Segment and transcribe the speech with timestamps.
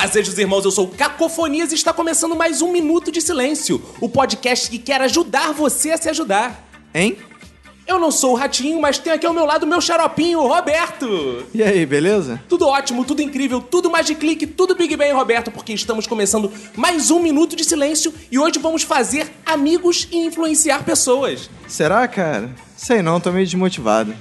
[0.00, 4.08] Fazejos irmãos, eu sou o Cacofonias e está começando mais um Minuto de Silêncio, o
[4.08, 6.66] podcast que quer ajudar você a se ajudar.
[6.94, 7.18] Hein?
[7.86, 11.44] Eu não sou o Ratinho, mas tenho aqui ao meu lado o meu xaropinho, Roberto.
[11.52, 12.42] E aí, beleza?
[12.48, 16.50] Tudo ótimo, tudo incrível, tudo mais de clique, tudo Big Bang, Roberto, porque estamos começando
[16.74, 21.50] mais um Minuto de Silêncio e hoje vamos fazer amigos e influenciar pessoas.
[21.68, 22.48] Será, cara?
[22.74, 24.14] Sei não, tô meio desmotivado.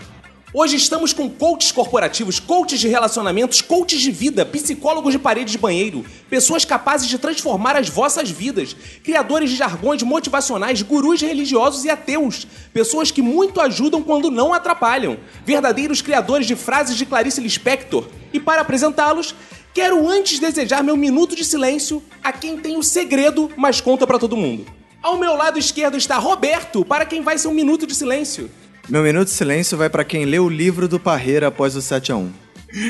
[0.51, 5.59] Hoje estamos com coaches corporativos, coaches de relacionamentos, coaches de vida, psicólogos de parede de
[5.59, 11.89] banheiro, pessoas capazes de transformar as vossas vidas, criadores de jargões motivacionais, gurus religiosos e
[11.91, 18.07] ateus, pessoas que muito ajudam quando não atrapalham, verdadeiros criadores de frases de Clarice Lispector.
[18.33, 19.35] E para apresentá-los,
[19.71, 24.17] quero antes desejar meu minuto de silêncio a quem tem o segredo, mas conta pra
[24.17, 24.65] todo mundo.
[25.03, 28.49] Ao meu lado esquerdo está Roberto, para quem vai ser um minuto de silêncio.
[28.89, 32.11] Meu minuto de silêncio vai pra quem leu o livro do Parreira após o 7
[32.11, 32.31] a 1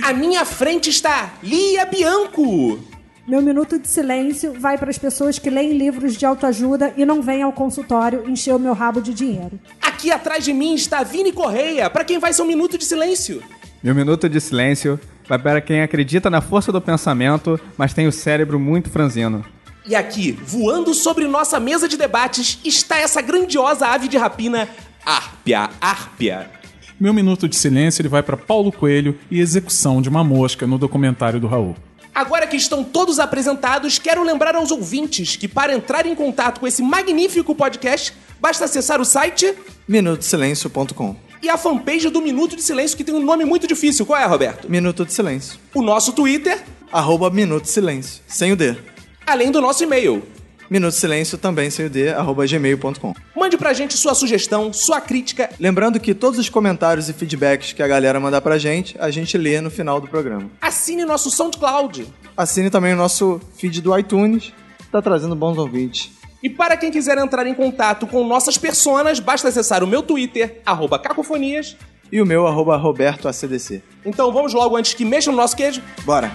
[0.01, 2.79] À minha frente está Lia Bianco.
[3.27, 7.21] Meu minuto de silêncio vai para as pessoas que leem livros de autoajuda e não
[7.21, 9.59] vêm ao consultório encher o meu rabo de dinheiro.
[9.81, 13.43] Aqui atrás de mim está Vini Correia, para quem vai ser um minuto de silêncio.
[13.83, 18.11] Meu minuto de silêncio vai para quem acredita na força do pensamento, mas tem o
[18.11, 19.43] cérebro muito franzino.
[19.85, 24.69] E aqui, voando sobre nossa mesa de debates, está essa grandiosa ave de rapina,
[25.05, 26.49] Árpia, Árpia.
[26.99, 30.77] Meu minuto de silêncio ele vai para Paulo Coelho e execução de uma mosca no
[30.77, 31.75] documentário do Raul.
[32.13, 36.67] Agora que estão todos apresentados, quero lembrar aos ouvintes que para entrar em contato com
[36.67, 39.55] esse magnífico podcast, basta acessar o site
[39.87, 44.05] minutosilencio.com e a fanpage do Minuto de Silêncio, que tem um nome muito difícil.
[44.05, 44.69] Qual é, Roberto?
[44.69, 45.57] Minuto de Silêncio.
[45.73, 46.61] O nosso Twitter,
[46.91, 48.75] Arroba Minuto de Silêncio, sem o D.
[49.25, 50.21] além do nosso e-mail.
[50.69, 53.13] Minuto Silêncio também sem o D, arroba gmail.com.
[53.35, 55.49] Mande pra gente sua sugestão, sua crítica.
[55.59, 59.37] Lembrando que todos os comentários e feedbacks que a galera mandar pra gente, a gente
[59.37, 60.49] lê no final do programa.
[60.61, 62.07] Assine nosso SoundCloud.
[62.37, 64.53] Assine também o nosso feed do iTunes,
[64.91, 66.11] tá trazendo bons ouvintes.
[66.41, 70.61] E para quem quiser entrar em contato com nossas personas, basta acessar o meu Twitter,
[70.65, 71.75] arroba cacofonias.
[72.11, 73.83] E o meu, arroba Roberto ACDC.
[74.05, 75.81] Então vamos logo antes que mexa no nosso queijo.
[76.05, 76.31] Bora!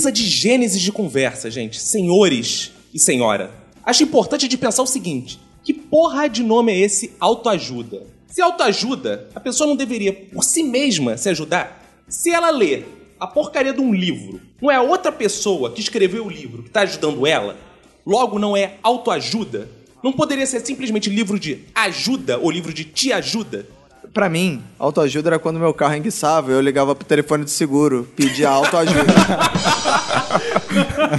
[0.00, 3.50] A guisa de gênesis de conversa, gente, senhores e senhora.
[3.84, 8.06] Acho importante de pensar o seguinte: que porra de nome é esse autoajuda?
[8.26, 12.02] Se autoajuda, a pessoa não deveria por si mesma se ajudar?
[12.08, 12.84] Se ela lê
[13.20, 16.70] a porcaria de um livro, não é a outra pessoa que escreveu o livro que
[16.70, 17.58] está ajudando ela?
[18.06, 19.68] Logo não é autoajuda?
[20.02, 23.66] Não poderia ser simplesmente livro de ajuda ou livro de te ajuda?
[24.14, 28.48] Pra mim, autoajuda era quando meu carro enguiçava, eu ligava pro telefone de seguro, pedia
[28.48, 29.04] autoajuda.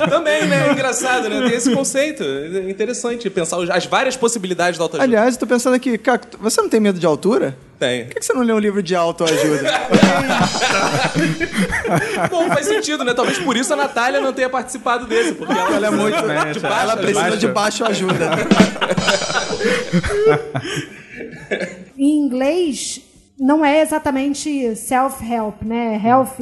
[0.10, 0.70] Também, né?
[0.70, 1.48] É engraçado, né?
[1.48, 2.24] Tem esse conceito.
[2.24, 5.04] É interessante pensar as várias possibilidades da autoajuda.
[5.06, 7.58] Aliás, eu tô pensando aqui, Caco, você não tem medo de altura?
[7.80, 8.06] Tem.
[8.06, 9.72] Por que você não lê um livro de autoajuda?
[12.30, 13.14] Bom, faz sentido, né?
[13.14, 16.18] Talvez por isso a Natália não tenha participado desse, porque ela, ela é muito.
[16.22, 16.28] de
[16.60, 17.38] baixo, ela precisa baixo.
[17.38, 18.30] de baixo ajuda.
[21.98, 23.02] Em inglês,
[23.40, 26.00] não é exatamente self-help, né?
[26.04, 26.36] Health,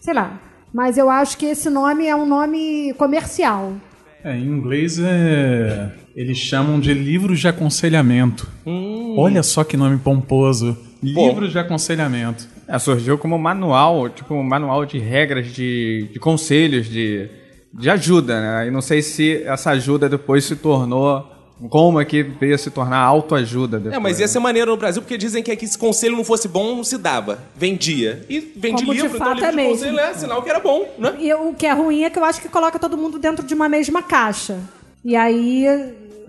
[0.00, 0.38] sei lá.
[0.72, 3.72] Mas eu acho que esse nome é um nome comercial.
[4.22, 5.92] É, em inglês é.
[6.14, 8.48] Eles chamam de livros de aconselhamento.
[9.16, 10.76] Olha só que nome pomposo.
[11.02, 12.46] Livros de aconselhamento.
[12.68, 17.28] É, surgiu como manual, tipo um manual de regras, de, de conselhos, de,
[17.72, 18.68] de ajuda, né?
[18.68, 21.26] E não sei se essa ajuda depois se tornou.
[21.68, 23.94] Como é que veio a se tornar autoajuda depois.
[23.94, 26.48] É, mas ia ser maneiro no Brasil, porque dizem que aqui se conselho não fosse
[26.48, 27.38] bom, não se dava.
[27.54, 28.24] Vendia.
[28.28, 29.72] E vende Como de livro, então fato livro é de mesmo.
[29.72, 31.14] conselho é sinal que era bom, né?
[31.18, 33.54] E o que é ruim é que eu acho que coloca todo mundo dentro de
[33.54, 34.58] uma mesma caixa.
[35.04, 35.66] E aí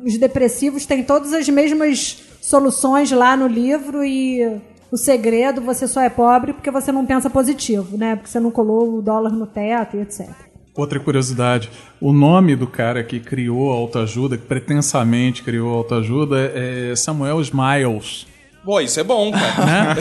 [0.03, 4.59] os depressivos têm todas as mesmas soluções lá no livro e
[4.91, 8.15] o segredo, você só é pobre porque você não pensa positivo, né?
[8.15, 10.27] Porque você não colou o dólar no teto e etc.
[10.73, 11.69] Outra curiosidade,
[11.99, 17.41] o nome do cara que criou a autoajuda, que pretensamente criou a autoajuda, é Samuel
[17.41, 18.25] Smiles.
[18.63, 19.65] Pô, isso é bom, cara.
[19.65, 19.95] né?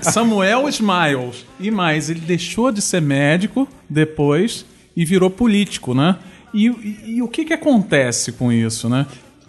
[0.00, 1.44] Samuel Smiles.
[1.60, 4.64] E mais, ele deixou de ser médico depois
[4.96, 6.16] e virou político, né?
[6.54, 9.04] E, e- e o que que acontece com isso, né?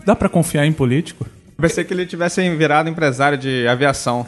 [0.06, 1.26] Dá pra confiar em político?
[1.60, 4.26] Pensei que ele tivesse virado empresário de aviação.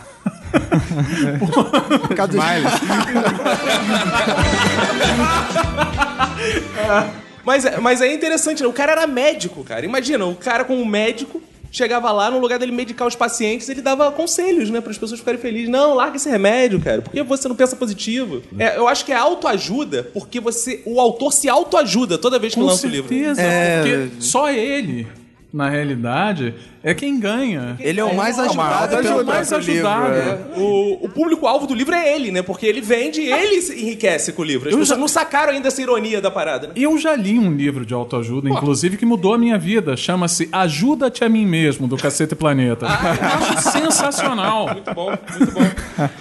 [2.08, 2.42] Por causa dos-
[7.46, 8.68] Mas, é- mas é interessante, né?
[8.68, 9.86] O cara era médico, cara.
[9.86, 11.42] Imagina, o cara como médico
[11.72, 14.81] chegava lá, no lugar dele medicar os pacientes, ele dava conselhos, né?
[14.81, 15.69] Para as pessoas ficarem felizes.
[15.69, 17.01] Não, larga esse remédio, cara.
[17.01, 18.42] Por que você não pensa positivo?
[18.57, 22.60] É, eu acho que é autoajuda, porque você, o autor se autoajuda toda vez que
[22.60, 23.07] Com lança o livro.
[23.10, 23.81] certeza, É.
[23.81, 25.07] porque só ele,
[25.51, 26.54] na realidade,
[26.84, 27.75] é quem ganha.
[27.80, 30.13] Ele é o mais É o ajudado mais pelo mais próprio livro, ajudado.
[30.16, 30.60] é.
[30.60, 32.42] O, o público-alvo do livro é ele, né?
[32.44, 34.69] Porque ele vende e ele se enriquece com o livro.
[34.69, 36.74] As Eu pessoas já- não sacaram ainda essa ironia da parada, né?
[36.75, 39.98] Eu já li um livro de autoajuda, inclusive, que mudou a minha vida.
[39.98, 42.86] Chama-se Ajuda-te a mim mesmo, do Cacete Planeta.
[42.86, 44.69] Eu acho sensacional.
[44.72, 45.62] Muito bom, muito bom,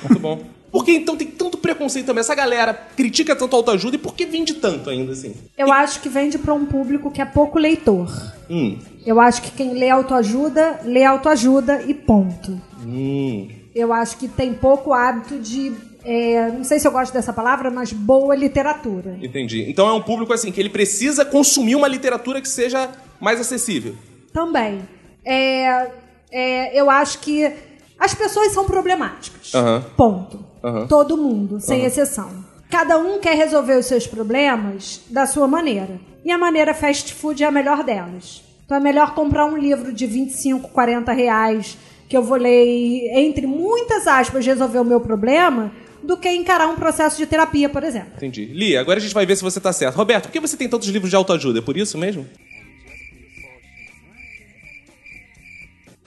[0.08, 0.57] muito bom.
[0.70, 2.20] Por que então tem tanto preconceito também?
[2.20, 5.35] Essa galera critica tanto a autoajuda e por que vende tanto ainda assim?
[5.56, 8.11] Eu acho que vende para um público que é pouco leitor.
[8.50, 8.79] Hum.
[9.05, 12.61] Eu acho que quem lê autoajuda, lê autoajuda e ponto.
[12.85, 13.49] Hum.
[13.75, 15.73] Eu acho que tem pouco hábito de.
[16.05, 19.19] é, não sei se eu gosto dessa palavra, mas boa literatura.
[19.23, 19.65] Entendi.
[19.69, 23.94] Então é um público assim que ele precisa consumir uma literatura que seja mais acessível.
[24.32, 24.81] Também.
[25.25, 25.91] É,
[26.31, 27.50] é, eu acho que
[27.99, 29.55] as pessoas são problemáticas.
[29.55, 29.85] Aham.
[29.97, 30.47] Ponto.
[30.69, 30.87] Aham.
[30.87, 32.31] Todo mundo, sem exceção.
[32.70, 35.99] Cada um quer resolver os seus problemas da sua maneira.
[36.25, 38.43] E a maneira fast food é a melhor delas.
[38.65, 41.79] Então é melhor comprar um livro de 25, 40 reais
[42.09, 45.73] que eu vou ler e, entre muitas aspas, resolver o meu problema
[46.03, 48.12] do que encarar um processo de terapia, por exemplo.
[48.17, 48.47] Entendi.
[48.47, 49.97] Li, agora a gente vai ver se você tá certo.
[49.97, 51.59] Roberto, por que você tem tantos livros de autoajuda?
[51.59, 52.26] É por isso mesmo?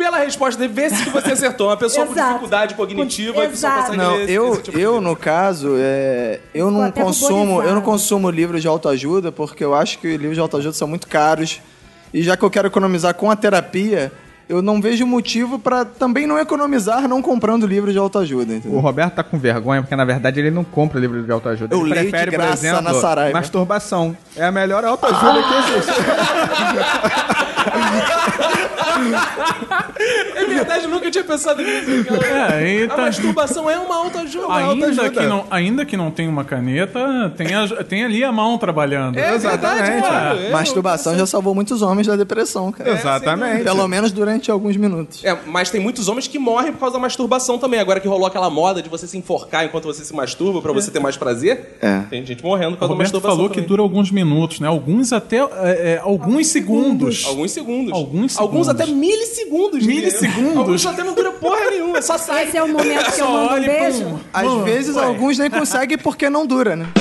[0.01, 1.67] Pela resposta dele, vê se você acertou.
[1.67, 3.81] Uma pessoa com dificuldade cognitiva Com- que só Exato.
[3.91, 5.07] consegue Não, ler eu, esse tipo de eu livro.
[5.09, 9.75] no caso, é, eu Ficou não consumo, eu não consumo livros de autoajuda porque eu
[9.75, 11.61] acho que livros de autoajuda são muito caros.
[12.11, 14.11] E já que eu quero economizar com a terapia,
[14.49, 18.79] eu não vejo motivo pra também não economizar não comprando livros de autoajuda, O entendeu?
[18.79, 21.75] Roberto tá com vergonha porque, na verdade, ele não compra livro de autoajuda.
[21.75, 23.37] Eu ele leio de prefere, por exemplo, na Saraiva.
[23.37, 24.17] masturbação.
[24.35, 25.91] É a melhor autoajuda que existe.
[30.35, 32.05] É verdade, eu nunca tinha pensado nisso.
[32.05, 32.61] cara.
[32.61, 34.47] É, A tá- masturbação é uma autoajuda.
[34.53, 35.09] Ainda autoajuda.
[35.21, 39.17] que, não, ainda que não tenha uma caneta, tem, a- tem ali a mão trabalhando.
[39.17, 40.39] É verdade, Exatamente, claro.
[40.39, 42.91] É, Masturbação já salvou muitos homens da depressão, cara.
[42.91, 43.63] Exatamente.
[43.63, 45.23] Pelo menos durante alguns minutos.
[45.23, 47.79] É, mas tem muitos homens que morrem por causa da masturbação também.
[47.79, 50.89] Agora que rolou aquela moda de você se enforcar enquanto você se masturba pra você
[50.91, 51.99] ter mais prazer, É.
[52.09, 53.35] tem gente morrendo por O causa da Roberto masturbação.
[53.37, 53.67] falou que também.
[53.67, 54.67] dura alguns minutos, né?
[54.67, 55.47] Alguns até é,
[55.95, 57.23] é, alguns segundos.
[57.27, 57.93] Alguns segundos.
[57.93, 58.69] Alguns Alguns segundos.
[58.69, 59.85] até milissegundos.
[59.95, 60.57] Milissegundos?
[60.57, 62.45] Alguns até não dura porra nenhuma, só sai.
[62.47, 64.03] Esse é o momento que eu mando um olha beijo.
[64.05, 64.19] pum.
[64.33, 65.03] Às Mano, vezes ué.
[65.03, 66.85] alguns nem conseguem porque não dura, né?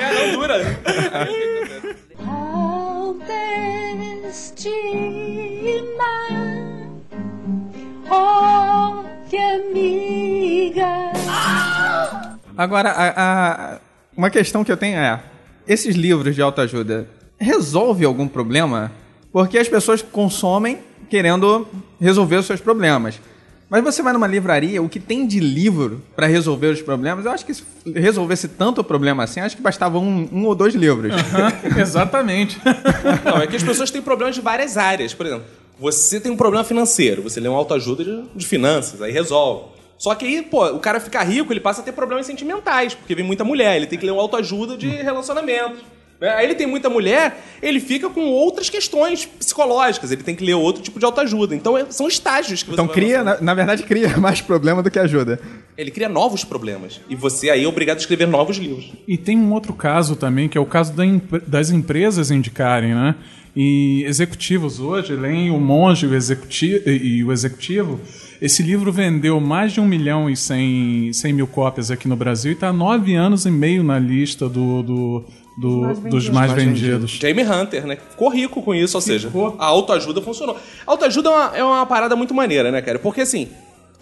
[0.00, 0.80] É, não dura.
[8.10, 10.86] Oh, que amiga.
[12.56, 13.78] Agora, a- a-
[14.16, 15.20] uma questão que eu tenho é:
[15.66, 17.06] esses livros de autoajuda
[17.38, 18.90] resolvem algum problema?
[19.32, 21.66] Porque as pessoas consomem querendo
[22.00, 23.20] resolver os seus problemas.
[23.68, 27.30] Mas você vai numa livraria, o que tem de livro pra resolver os problemas, eu
[27.30, 27.62] acho que se
[27.94, 31.14] resolvesse tanto o problema assim, acho que bastava um, um ou dois livros.
[31.78, 32.60] Exatamente.
[33.24, 35.14] Não, é que as pessoas têm problemas de várias áreas.
[35.14, 35.44] Por exemplo,
[35.78, 39.66] você tem um problema financeiro, você lê uma autoajuda de, de finanças, aí resolve.
[39.96, 43.14] Só que aí, pô, o cara fica rico, ele passa a ter problemas sentimentais, porque
[43.14, 45.76] vem muita mulher, ele tem que ler uma autoajuda de relacionamento.
[46.20, 46.28] Né?
[46.30, 50.54] Aí ele tem muita mulher, ele fica com outras questões psicológicas, ele tem que ler
[50.54, 51.54] outro tipo de autoajuda.
[51.54, 54.90] Então é- são estágios que você Então cria, na, na verdade, cria mais problema do
[54.90, 55.40] que ajuda.
[55.76, 57.00] Ele cria novos problemas.
[57.08, 58.92] E você aí é obrigado a escrever novos livros.
[59.08, 61.04] E tem um outro caso também, que é o caso da
[61.46, 63.14] das empresas indicarem, né?
[63.56, 68.00] E executivos hoje, leem o Monge o executi- e o Executivo.
[68.40, 72.52] Esse livro vendeu mais de um milhão e cem, cem mil cópias aqui no Brasil
[72.52, 75.24] e está há nove anos e meio na lista do, do-
[75.60, 77.10] do- mais dos mais Mais vendidos.
[77.12, 77.98] Jamie Hunter, né?
[78.10, 79.54] Ficou rico com isso, ou seja, Ficou.
[79.58, 80.56] a autoajuda funcionou.
[80.86, 82.98] A autoajuda é uma, é uma parada muito maneira, né, cara?
[82.98, 83.48] Porque assim,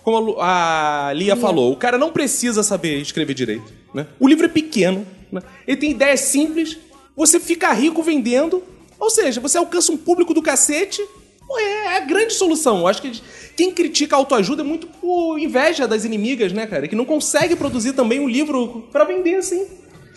[0.03, 4.07] como a Lu- a Lia falou, o cara não precisa saber escrever direito, né?
[4.19, 5.43] O livro é pequeno, né?
[5.67, 6.79] Ele tem ideias simples,
[7.17, 8.63] você fica rico vendendo,
[8.99, 11.03] ou seja, você alcança um público do cacete.
[11.47, 12.81] Pô, É a grande solução.
[12.81, 13.11] Eu acho que
[13.57, 16.87] quem critica a autoajuda é muito por inveja das inimigas, né, cara?
[16.87, 19.67] Que não consegue produzir também um livro pra vender assim.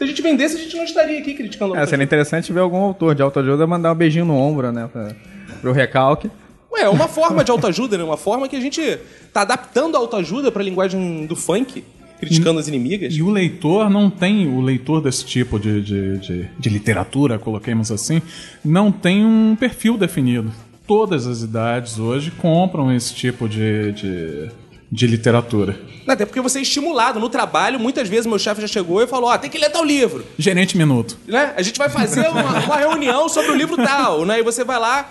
[0.02, 2.78] Se a gente vendesse, a gente não estaria aqui criticando É, seria interessante ver algum
[2.78, 4.90] autor de autoajuda mandar um beijinho no ombro, né?
[4.92, 5.16] Pra,
[5.62, 6.28] pro recalque.
[6.72, 8.04] Ué, é uma forma de autoajuda, né?
[8.04, 8.98] Uma forma que a gente
[9.32, 11.84] tá adaptando a autoajuda pra linguagem do funk,
[12.20, 13.14] criticando as inimigas.
[13.14, 17.92] E o leitor não tem, o leitor desse tipo de, de, de, de literatura, coloquemos
[17.92, 18.24] assim,
[18.66, 20.52] não tem um perfil definido.
[20.88, 24.50] Todas as idades hoje compram esse tipo de, de,
[24.92, 25.80] de literatura.
[26.06, 27.80] Até porque você é estimulado no trabalho.
[27.80, 30.26] Muitas vezes meu chefe já chegou e falou: Ó, tem que ler tal livro.
[30.38, 31.18] Gerente Minuto.
[31.26, 31.54] Né?
[31.56, 34.40] A gente vai fazer uma, uma reunião sobre o livro tal, né?
[34.40, 35.10] E você vai lá.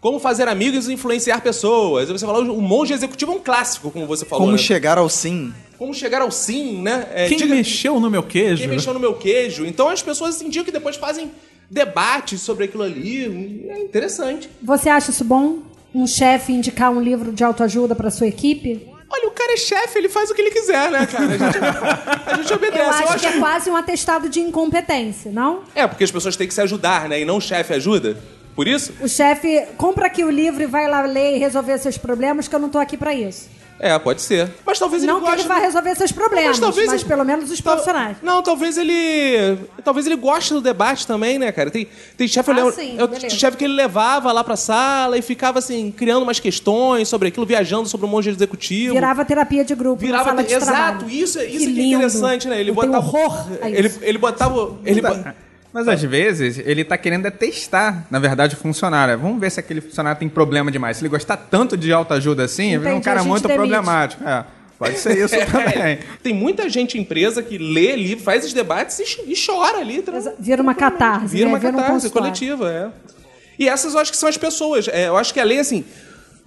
[0.00, 2.10] Como fazer amigos e influenciar pessoas.
[2.10, 4.46] Aí você fala, o monge executivo é um clássico, como você falou.
[4.46, 4.58] Como né?
[4.58, 5.54] chegar ao sim?
[5.78, 7.06] Como chegar ao sim, né?
[7.14, 8.62] É, Quem diga- mexeu no meu queijo?
[8.62, 9.64] Quem mexeu no meu queijo.
[9.64, 11.30] Então as pessoas sentiam que depois fazem
[11.70, 13.64] debates sobre aquilo ali.
[13.70, 14.50] É interessante.
[14.60, 15.58] Você acha isso bom?
[15.94, 18.88] Um chefe indicar um livro de autoajuda para sua equipe?
[19.14, 21.26] Olha, o cara é chefe, ele faz o que ele quiser, né, cara?
[21.26, 21.58] A gente,
[22.26, 23.02] a gente obedece.
[23.02, 25.64] Eu acho que é quase um atestado de incompetência, não?
[25.74, 27.20] É, porque as pessoas têm que se ajudar, né?
[27.20, 28.16] E não o chefe ajuda.
[28.54, 28.92] Por isso?
[29.00, 32.54] O chefe compra aqui o livro e vai lá ler e resolver seus problemas, que
[32.54, 33.48] eu não tô aqui para isso.
[33.84, 34.48] É, pode ser.
[34.64, 35.40] Mas talvez não ele que goste...
[35.40, 38.16] ele vai resolver seus problemas, Mas talvez mas ele- pelo menos os Tal- profissionais.
[38.22, 39.58] Não, talvez ele.
[39.82, 41.68] Talvez ele goste do debate também, né, cara?
[41.68, 43.34] Tem, tem chefe, eu Ah, lembro- sim, eu- beleza.
[43.36, 47.44] chefe que ele levava lá pra sala e ficava assim, criando umas questões sobre aquilo,
[47.44, 48.94] viajando sobre o monge executivo.
[48.94, 51.10] Virava terapia de grupo Virava sala de exato, trabalho.
[51.10, 52.60] isso, é- isso Que que, é interessante, né?
[52.60, 55.02] Ele Eu botava horror ele, ele botava ele
[55.72, 59.18] Mas às vezes ele tá querendo é testar, na verdade, o funcionário.
[59.18, 60.98] Vamos ver se aquele funcionário tem problema demais.
[60.98, 63.58] Se ele gostar tanto de autoajuda assim, ele é um Entendi, cara a muito demite.
[63.58, 64.22] problemático.
[64.22, 64.44] É,
[64.78, 65.78] pode ser isso também.
[65.82, 69.78] É, tem muita gente em empresa que lê livro, faz os debates e, e chora
[69.78, 70.04] ali.
[70.38, 71.52] Vira uma catarse, Vira né?
[71.52, 72.28] uma Vira um catarse consultório.
[72.28, 72.90] coletiva, é.
[73.58, 74.88] E essas eu acho que são as pessoas.
[74.88, 75.84] É, eu acho que além, assim.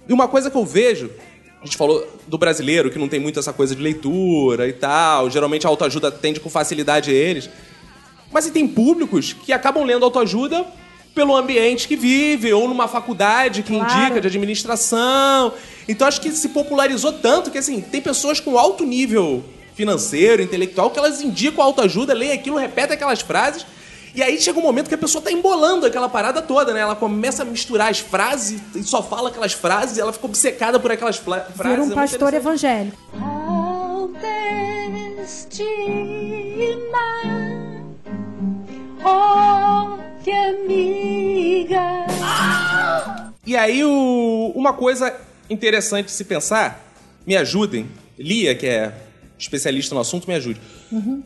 [0.08, 1.10] E uma coisa que eu vejo.
[1.60, 5.28] A gente falou do brasileiro, que não tem muito essa coisa de leitura e tal.
[5.28, 7.50] Geralmente a autoajuda atende com facilidade a eles.
[8.32, 10.66] Mas e tem públicos que acabam lendo autoajuda
[11.14, 14.00] pelo ambiente que vive, ou numa faculdade que Claro.
[14.02, 15.52] indica de administração.
[15.88, 19.42] Então acho que se popularizou tanto que assim, tem pessoas com alto nível
[19.74, 23.64] financeiro, intelectual, que elas indicam autoajuda, leem aquilo, repetem aquelas frases.
[24.14, 26.80] E aí chega um momento que a pessoa tá embolando aquela parada toda, né?
[26.80, 30.80] Ela começa a misturar as frases e só fala aquelas frases e ela fica obcecada
[30.80, 31.48] por aquelas frases.
[31.54, 32.96] Vira É um muito pastor evangélico.
[39.06, 42.06] Oh, que amiga.
[43.46, 45.14] E aí, o- uma coisa
[45.48, 46.84] interessante de se pensar,
[47.26, 48.92] me ajudem, Lia, que é
[49.38, 50.60] especialista no assunto, me ajude.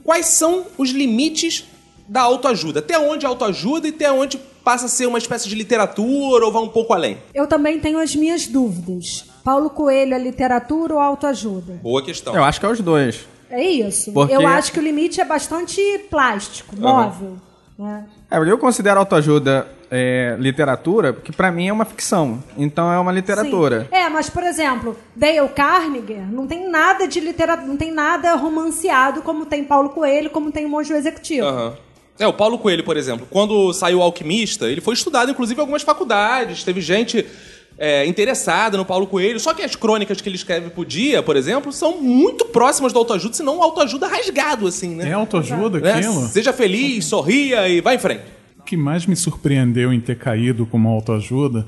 [0.04, 1.64] Quais são os limites
[2.08, 2.80] da autoajuda?
[2.80, 6.52] Até onde a autoajuda e até onde passa a ser uma espécie de literatura ou
[6.52, 7.16] vai um pouco além?
[7.32, 9.24] Eu também tenho as minhas dúvidas.
[9.44, 11.74] Paulo Coelho é literatura ou autoajuda?
[11.82, 12.34] Boa questão.
[12.34, 13.26] Eu acho que é os dois.
[13.48, 14.12] É isso.
[14.12, 17.30] Porque- Eu acho que o limite é bastante plástico, móvel.
[17.30, 17.36] né?
[18.30, 22.42] É, eu considero autoajuda é, literatura, porque pra mim é uma ficção.
[22.56, 23.82] Então é uma literatura.
[23.82, 23.96] Sim.
[23.96, 29.22] É, mas por exemplo, Dale Carnegie não tem nada de literatura, não tem nada romanceado
[29.22, 31.46] como tem Paulo Coelho, como tem o Monge Executivo.
[31.46, 31.74] Aham.
[32.18, 35.62] É, o Paulo Coelho, por exemplo, quando saiu o Alquimista, ele foi estudado, inclusive, em
[35.62, 36.62] algumas faculdades.
[36.62, 37.26] Teve gente
[37.80, 39.40] é, interessada no Paulo Coelho.
[39.40, 42.98] Só que as crônicas que ele escreve por dia, por exemplo, são muito próximas do
[43.00, 45.08] autoajuda, se não autoajuda rasgado, assim, né?
[45.08, 45.92] É autoajuda Né?
[45.94, 46.28] aquilo?
[46.28, 48.22] Seja feliz, sorria e vai em frente.
[48.58, 51.66] O que mais me surpreendeu em ter caído como autoajuda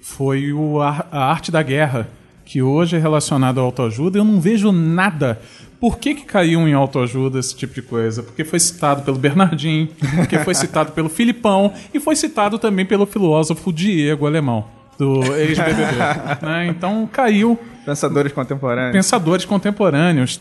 [0.00, 2.08] foi o ar- a arte da guerra,
[2.44, 4.18] que hoje é relacionado à autoajuda.
[4.18, 5.40] Eu não vejo nada.
[5.80, 8.22] Por que, que caiu em autoajuda esse tipo de coisa?
[8.22, 13.04] Porque foi citado pelo Bernardinho, porque foi citado pelo Filipão e foi citado também pelo
[13.06, 14.64] filósofo Diego Alemão,
[14.98, 15.96] do ex-BBB.
[16.42, 16.66] né?
[16.66, 18.92] Então caiu Pensadores contemporâneos.
[18.92, 20.40] pensadores contemporâneos.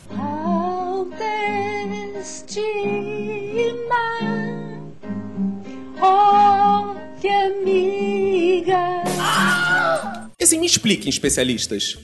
[10.39, 11.97] E assim, me expliquem, especialistas.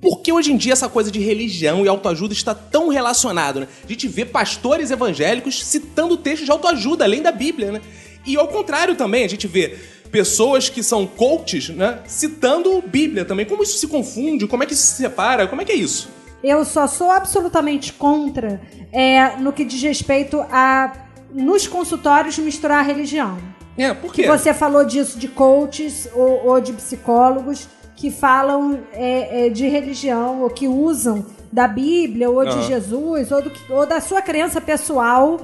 [0.00, 3.68] Por que hoje em dia essa coisa de religião e autoajuda está tão relacionado, né?
[3.84, 7.82] A gente vê pastores evangélicos citando textos de autoajuda, além da Bíblia, né?
[8.26, 9.78] E ao contrário também, a gente vê
[10.10, 12.00] pessoas que são coaches, né?
[12.06, 13.46] Citando Bíblia também.
[13.46, 14.46] Como isso se confunde?
[14.46, 15.46] Como é que isso se separa?
[15.46, 16.08] Como é que é isso?
[16.42, 18.60] Eu só sou absolutamente contra
[18.92, 20.92] é, no que diz respeito a
[21.32, 23.38] nos consultórios misturar a religião.
[23.76, 24.22] É, por quê?
[24.22, 29.68] Que você falou disso de coaches ou, ou de psicólogos que falam é, é, de
[29.68, 32.62] religião ou que usam da Bíblia ou de Aham.
[32.62, 35.38] Jesus ou, do ou da sua crença pessoal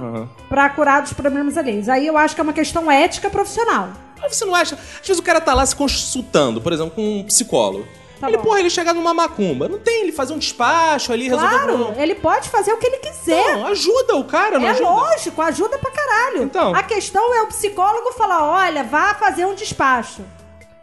[0.49, 1.89] pra curar dos problemas alheios.
[1.89, 3.89] Aí eu acho que é uma questão ética profissional.
[4.21, 4.75] Mas você não acha?
[4.77, 7.87] Às vezes o cara tá lá se consultando, por exemplo, com um psicólogo.
[8.21, 8.45] Tá ele, bom.
[8.45, 9.69] porra, ele chegar numa macumba.
[9.69, 12.87] Não tem ele fazer um despacho ali, resolver o Claro, ele pode fazer o que
[12.87, 13.57] ele quiser.
[13.57, 14.89] Não, ajuda o cara, não É ajuda?
[14.89, 16.43] lógico, ajuda pra caralho.
[16.43, 16.75] Então.
[16.75, 20.23] A questão é o psicólogo falar: olha, vá fazer um despacho.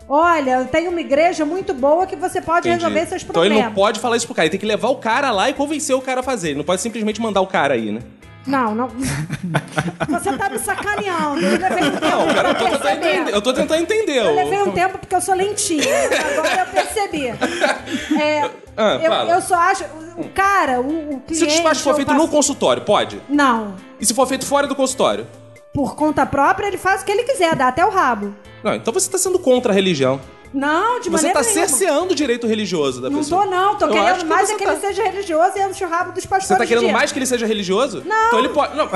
[0.08, 2.84] Olha, tenho uma igreja muito boa que você pode Entendi.
[2.84, 3.58] resolver seus Então problemas.
[3.58, 5.54] ele não pode falar isso pro cara, ele tem que levar o cara lá e
[5.54, 6.50] convencer o cara a fazer.
[6.50, 8.02] Ele não pode simplesmente mandar o cara aí, né?
[8.46, 8.90] Não, não.
[10.10, 11.40] Você tá me sacaneando.
[11.40, 13.34] Eu levei um tempo Não, cara, eu tô tentando entender.
[13.34, 14.18] Eu tô tentando entender.
[14.18, 15.84] Eu levei um tempo porque eu sou lentinha.
[16.38, 17.28] Agora eu percebi.
[18.22, 19.86] É, Ah, eu, eu só acho.
[20.18, 21.36] O cara, o, o cliente.
[21.36, 23.22] Se o despacho for feito passo- no consultório, pode?
[23.30, 23.76] Não.
[24.00, 25.26] E se for feito fora do consultório?
[25.74, 28.36] Por conta própria, ele faz o que ele quiser, dá até o rabo.
[28.64, 30.22] Não, então você tá sendo contra a religião.
[30.54, 31.68] Não, de Você maneira tá nenhuma.
[31.68, 33.44] cerceando o direito religioso da Não pessoa.
[33.44, 33.76] tô, não.
[33.76, 34.72] Tô Eu querendo que mais você é que tá.
[34.74, 37.26] ele seja religioso e enche o rabo dos pastores Você tá querendo mais que ele
[37.26, 38.04] seja religioso?
[38.06, 38.28] Não.
[38.28, 38.76] Então ele pode.
[38.78, 38.88] Não.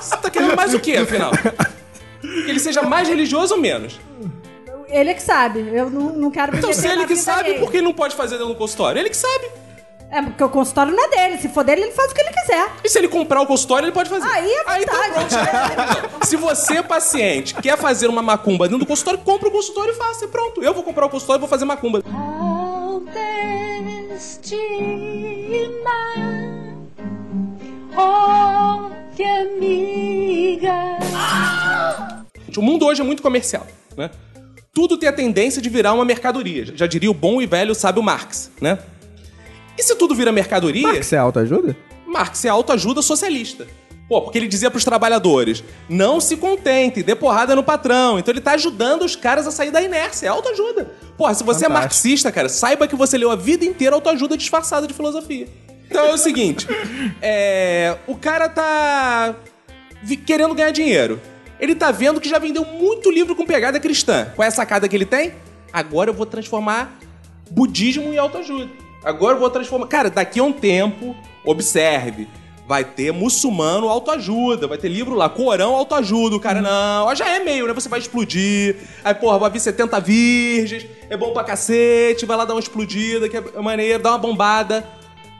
[0.00, 1.30] Você tá querendo mais o quê, afinal?
[2.20, 3.98] Que ele seja mais religioso ou menos?
[4.88, 5.60] Ele é que sabe.
[5.72, 7.58] Eu não, não quero me Então, se ele que sabe, dele.
[7.60, 8.98] por que ele não pode fazer dentro do consultório?
[9.00, 9.46] Ele que sabe.
[10.10, 11.38] É porque o consultório não é dele.
[11.38, 12.70] Se for dele, ele faz o que ele quiser.
[12.84, 14.26] E se ele comprar o consultório, ele pode fazer.
[14.28, 16.26] Aí é Aí tá pronto.
[16.26, 20.24] Se você, paciente, quer fazer uma macumba dentro do consultório, compra o consultório e faça.
[20.24, 20.62] E pronto.
[20.62, 22.02] Eu vou comprar o consultório e vou fazer macumba.
[27.98, 28.90] Oh,
[29.24, 30.72] amiga.
[32.56, 34.10] O mundo hoje é muito comercial, né?
[34.72, 36.66] Tudo tem a tendência de virar uma mercadoria.
[36.74, 38.78] Já diria o bom e velho sábio Marx, né?
[39.78, 41.76] E se tudo vira mercadoria, Marx é autoajuda?
[42.06, 43.66] Marx é autoajuda socialista.
[44.08, 48.18] Pô, porque ele dizia pros trabalhadores: não se contentem, dê porrada no patrão.
[48.18, 50.26] Então ele tá ajudando os caras a sair da inércia.
[50.26, 50.92] É autoajuda.
[51.16, 51.82] Porra, se você é Fantástico.
[51.82, 55.48] marxista, cara, saiba que você leu a vida inteira autoajuda disfarçada de filosofia.
[55.88, 56.66] Então é o seguinte:
[57.20, 59.34] é, o cara tá
[60.24, 61.20] querendo ganhar dinheiro.
[61.58, 64.30] Ele tá vendo que já vendeu muito livro com pegada cristã.
[64.36, 65.32] Qual é a sacada que ele tem?
[65.72, 66.98] Agora eu vou transformar
[67.50, 68.70] budismo em autoajuda.
[69.06, 69.86] Agora eu vou transformar.
[69.86, 72.26] Cara, daqui a um tempo, observe.
[72.66, 76.34] Vai ter muçulmano autoajuda, vai ter livro lá, Corão autoajuda.
[76.34, 77.72] O cara, não, ó, já é meio, né?
[77.72, 78.74] Você vai explodir.
[79.04, 83.28] Aí, porra, vai vir 70 virgens, é bom pra cacete, vai lá dar uma explodida,
[83.28, 84.84] que é maneiro, dá uma bombada.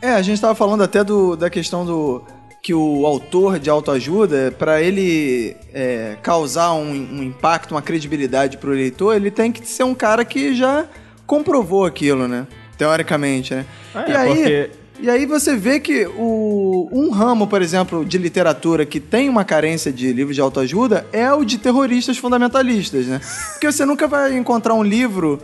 [0.00, 2.22] É, a gente tava falando até do, da questão do
[2.62, 8.70] que o autor de autoajuda, para ele é, causar um, um impacto, uma credibilidade pro
[8.70, 10.86] leitor, ele tem que ser um cara que já
[11.26, 12.46] comprovou aquilo, né?
[12.78, 13.64] Teoricamente, né?
[13.94, 18.16] É, e aí, porque- e aí você vê que o, um ramo, por exemplo, de
[18.18, 23.20] literatura que tem uma carência de livros de autoajuda é o de terroristas fundamentalistas, né?
[23.52, 25.40] Porque você nunca vai encontrar um livro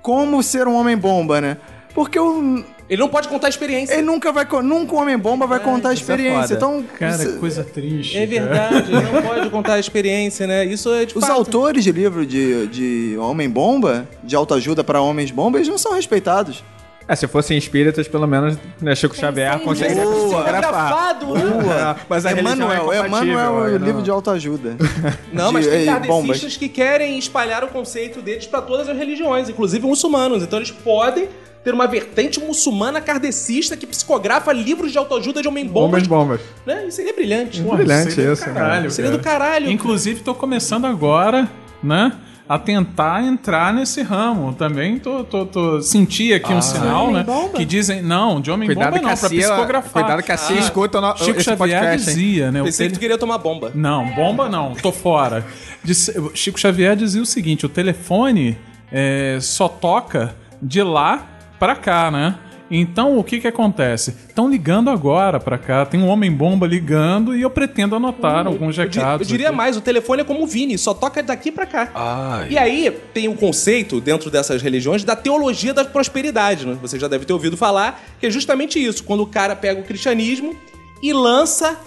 [0.00, 1.56] como ser um homem-bomba, né?
[1.94, 3.94] Porque o, Ele não pode contar a experiência.
[3.94, 4.46] ele nunca vai.
[4.62, 6.54] Nunca o Homem-Bomba vai contar a é experiência.
[6.54, 8.18] então, Cara, isso- que coisa triste.
[8.18, 8.40] É cara.
[8.40, 10.64] verdade, ele não pode contar a experiência, né?
[10.66, 11.32] Isso é de os fato.
[11.32, 16.62] autores de livro de, de Homem-Bomba, de autoajuda para homens-bomba, eles não são respeitados.
[17.08, 20.14] É, se fossem espíritas, pelo menos né, Chico Xavier conseguiria boa.
[20.44, 20.60] psicografar.
[20.60, 21.36] Gravado.
[21.36, 24.76] É, Mas a religião Emanuel, é Emanuel é o incompatível, livro de autoajuda.
[25.32, 29.48] Não, De- mas tem kardecistas que querem espalhar o conceito deles pra todas as religiões,
[29.48, 30.44] inclusive muçulmanos.
[30.44, 31.28] Então eles podem
[31.64, 36.02] ter uma vertente muçulmana kardecista que psicografa livros de autoajuda de homem-bombas.
[36.02, 36.40] Bombas, bombas.
[36.66, 36.86] Né?
[36.88, 37.60] Isso seria brilhante.
[37.62, 38.54] Porra, Brilhante seria do isso, né?
[38.54, 39.70] caralho, Seria do caralho.
[39.70, 41.48] Inclusive, tô começando agora,
[41.82, 42.12] né?
[42.48, 44.52] A tentar entrar nesse ramo.
[44.54, 47.24] Também tô, tô, tô senti aqui um sinal, né?
[47.54, 49.92] Que dizem, não, de homem Cuidado bomba que não, a pra Cia, psicografar.
[49.92, 52.16] cuidado que a Cia escuta o no, Chico esse Xavier podcast, hein?
[52.16, 52.60] dizia, né?
[52.60, 53.70] o Pensei que tele- tu queria tomar bomba.
[53.74, 55.46] Não, bomba não, tô fora.
[55.84, 58.58] Disse- Chico Xavier dizia o seguinte: o telefone
[58.90, 61.28] é, só toca de lá
[61.62, 62.36] pra cá, né?
[62.68, 64.10] Então o que que acontece?
[64.28, 68.76] Estão ligando agora pra cá, tem um homem bomba ligando e eu pretendo anotar alguns
[68.76, 69.28] Eu, di- recados.
[69.28, 69.56] eu diria aqui.
[69.56, 71.88] mais, o telefone é como o Vini, só toca daqui pra cá.
[71.94, 72.48] Ai.
[72.50, 76.66] E aí tem o conceito, dentro dessas religiões, da teologia da prosperidade.
[76.66, 76.76] Né?
[76.82, 79.04] Você já deve ter ouvido falar, que é justamente isso.
[79.04, 80.56] Quando o cara pega o cristianismo
[81.00, 81.78] e lança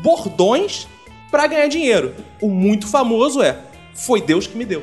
[0.00, 0.86] bordões
[1.30, 2.14] pra ganhar dinheiro.
[2.40, 3.58] O muito famoso é,
[3.92, 4.82] foi Deus que me deu.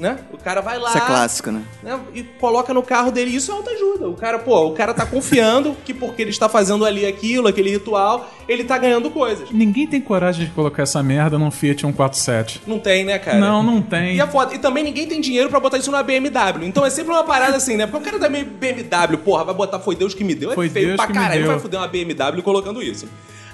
[0.00, 0.18] Né?
[0.32, 1.62] O cara vai lá Isso é clássico, né?
[1.82, 3.36] né, e coloca no carro dele.
[3.36, 4.08] Isso é autoajuda.
[4.08, 7.70] O cara, pô, o cara tá confiando que porque ele está fazendo ali aquilo, aquele
[7.70, 9.50] ritual, ele tá ganhando coisas.
[9.50, 12.62] Ninguém tem coragem de colocar essa merda num Fiat 147.
[12.66, 13.38] Não tem, né, cara?
[13.38, 14.16] Não, não tem.
[14.16, 14.54] E, é foda.
[14.54, 16.64] e também ninguém tem dinheiro pra botar isso na BMW.
[16.64, 17.86] Então é sempre uma parada assim, né?
[17.86, 20.52] Porque o cara da BMW, porra, vai botar foi Deus que me deu.
[20.52, 21.40] É Foi feio Deus pra que me caralho.
[21.40, 21.52] Não deu.
[21.52, 23.06] vai fuder uma BMW colocando isso.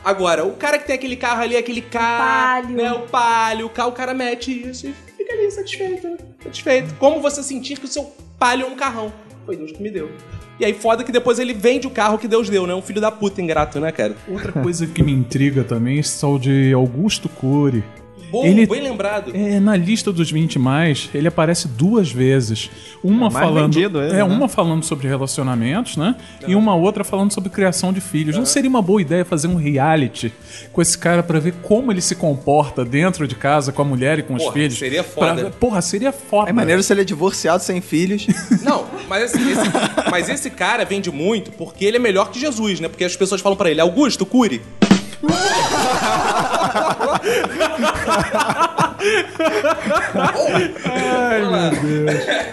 [0.05, 2.77] Agora, o cara que tem aquele carro ali, aquele carro, Palio.
[2.77, 2.93] né?
[2.93, 4.95] O palio, o carro, o cara mete isso e
[5.27, 6.17] fica ali satisfeito, né?
[6.43, 6.95] Satisfeito.
[6.95, 9.13] Como você sentir que o seu palio é um carrão.
[9.45, 10.11] Foi Deus que me deu.
[10.59, 12.75] E aí foda que depois ele vende o carro que Deus deu, né?
[12.75, 14.17] Um filho da puta ingrato, né, cara?
[14.29, 17.85] Outra coisa que me intriga também é o de Augusto Cury.
[18.31, 19.31] Bom, Ele- bem lembrado.
[19.35, 22.69] É, na lista dos 20 mais, ele aparece duas vezes.
[23.03, 23.73] Uma É falando.
[23.75, 24.25] vendido ele, é, né?
[24.25, 26.17] uma falando sobre relacionamentos, né?
[26.47, 28.37] E uma outra falando sobre criação de filhos.
[28.37, 30.33] Não seria uma boa ideia fazer um reality
[30.73, 34.19] com esse cara pra ver como ele se comporta dentro de casa com a mulher
[34.19, 34.79] e com os Porra, filhos?
[34.79, 35.35] seria foda.
[35.43, 36.51] Pra- Porra, seria foda.
[36.51, 38.27] É maneiro se ele é divorciado, sem filhos.
[38.65, 42.81] Não, mas esse, esse- mas esse cara vende muito porque ele é melhor que Jesus,
[42.81, 42.89] né?
[42.89, 44.61] Porque as pessoas falam pra ele, Augusto, cure.
[50.85, 52.47] Ai, meu Deus.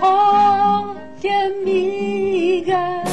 [0.00, 3.04] Oh, que amiga.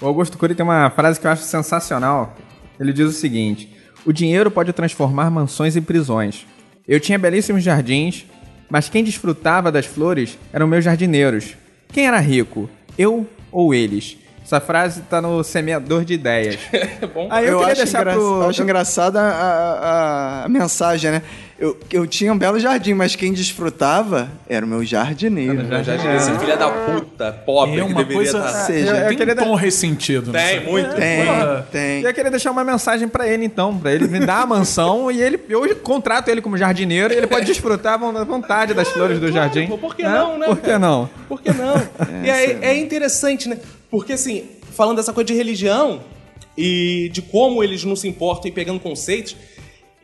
[0.00, 2.36] O Augusto Cury tem uma frase que eu acho sensacional.
[2.78, 6.46] Ele diz o seguinte: O dinheiro pode transformar mansões em prisões.
[6.86, 8.26] Eu tinha belíssimos jardins,
[8.68, 11.56] mas quem desfrutava das flores eram meus jardineiros.
[11.92, 12.68] Quem era rico?
[12.98, 14.16] Eu ou eles?
[14.44, 16.56] Essa frase tá no semeador de ideias.
[17.12, 17.26] bom.
[17.30, 18.12] Aí eu, Eu, queria acho, deixar engra...
[18.12, 18.22] pro.
[18.22, 21.22] eu acho engraçada a, a- a mensagem, né?
[21.58, 25.66] Eu, eu tinha um belo jardim, mas quem desfrutava era o meu jardineiro.
[25.66, 28.46] Já, já, esse filho da puta, pobre, É que uma deveria coisa.
[28.46, 28.64] estar...
[28.66, 30.32] seja, é, tem queria um tom ressentido.
[30.32, 30.94] Tem, muito.
[30.94, 31.66] Tem, Porra.
[31.72, 32.00] tem.
[32.02, 35.10] E eu queria deixar uma mensagem pra ele então, pra ele me dar a mansão
[35.10, 39.18] e ele eu contrato ele como jardineiro e ele pode desfrutar à vontade das flores
[39.18, 39.66] do jardim.
[39.66, 41.08] por que não, né, Por que não?
[41.26, 41.74] Por que não?
[42.22, 43.58] e aí, é interessante, né?
[43.90, 46.02] Porque assim, falando dessa coisa de religião
[46.56, 49.34] e de como eles não se importam em pegando conceitos,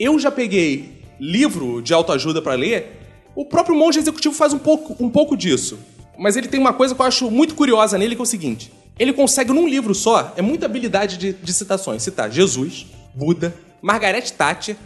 [0.01, 2.99] eu já peguei livro de autoajuda pra ler.
[3.37, 5.79] O próprio monge executivo faz um pouco, um pouco disso.
[6.19, 8.73] Mas ele tem uma coisa que eu acho muito curiosa nele, que é o seguinte:
[8.99, 14.23] ele consegue num livro só, é muita habilidade de, de citações, citar Jesus, Buda, Margaret
[14.23, 14.77] Thatcher.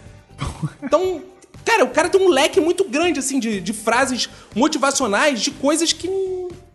[0.83, 1.22] Então,
[1.64, 5.92] cara, o cara tem um leque muito grande, assim, de, de frases motivacionais, de coisas
[5.92, 6.09] que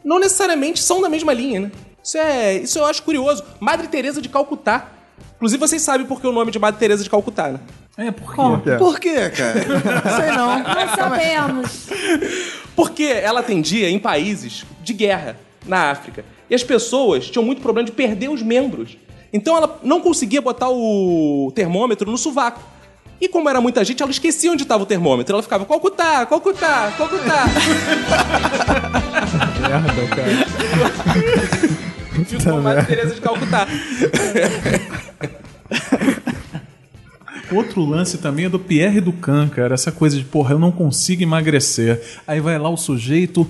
[0.03, 1.71] não necessariamente são da mesma linha, né?
[2.03, 3.43] Isso, é, isso eu acho curioso.
[3.59, 4.91] Madre Teresa de Calcutá.
[5.35, 7.59] Inclusive, vocês sabem por que o nome de Madre Teresa de Calcutá, né?
[7.97, 8.71] É, por quê?
[8.77, 9.61] Por quê, cara?
[10.15, 10.59] Sei não.
[10.59, 11.89] Não sabemos.
[12.75, 16.23] Porque ela atendia em países de guerra na África.
[16.49, 18.97] E as pessoas tinham muito problema de perder os membros.
[19.33, 22.61] Então ela não conseguia botar o termômetro no sovaco.
[23.19, 25.35] E como era muita gente, ela esquecia onde estava o termômetro.
[25.35, 27.45] Ela ficava, Calcutá, Calcutá, Calcutá.
[29.61, 30.31] Merda, cara.
[32.25, 33.67] Ficou Madre Teresa de Calcutá.
[37.51, 39.73] Outro lance também é do Pierre Ducan, cara.
[39.73, 42.01] Essa coisa de, porra, eu não consigo emagrecer.
[42.25, 43.47] Aí vai lá o sujeito.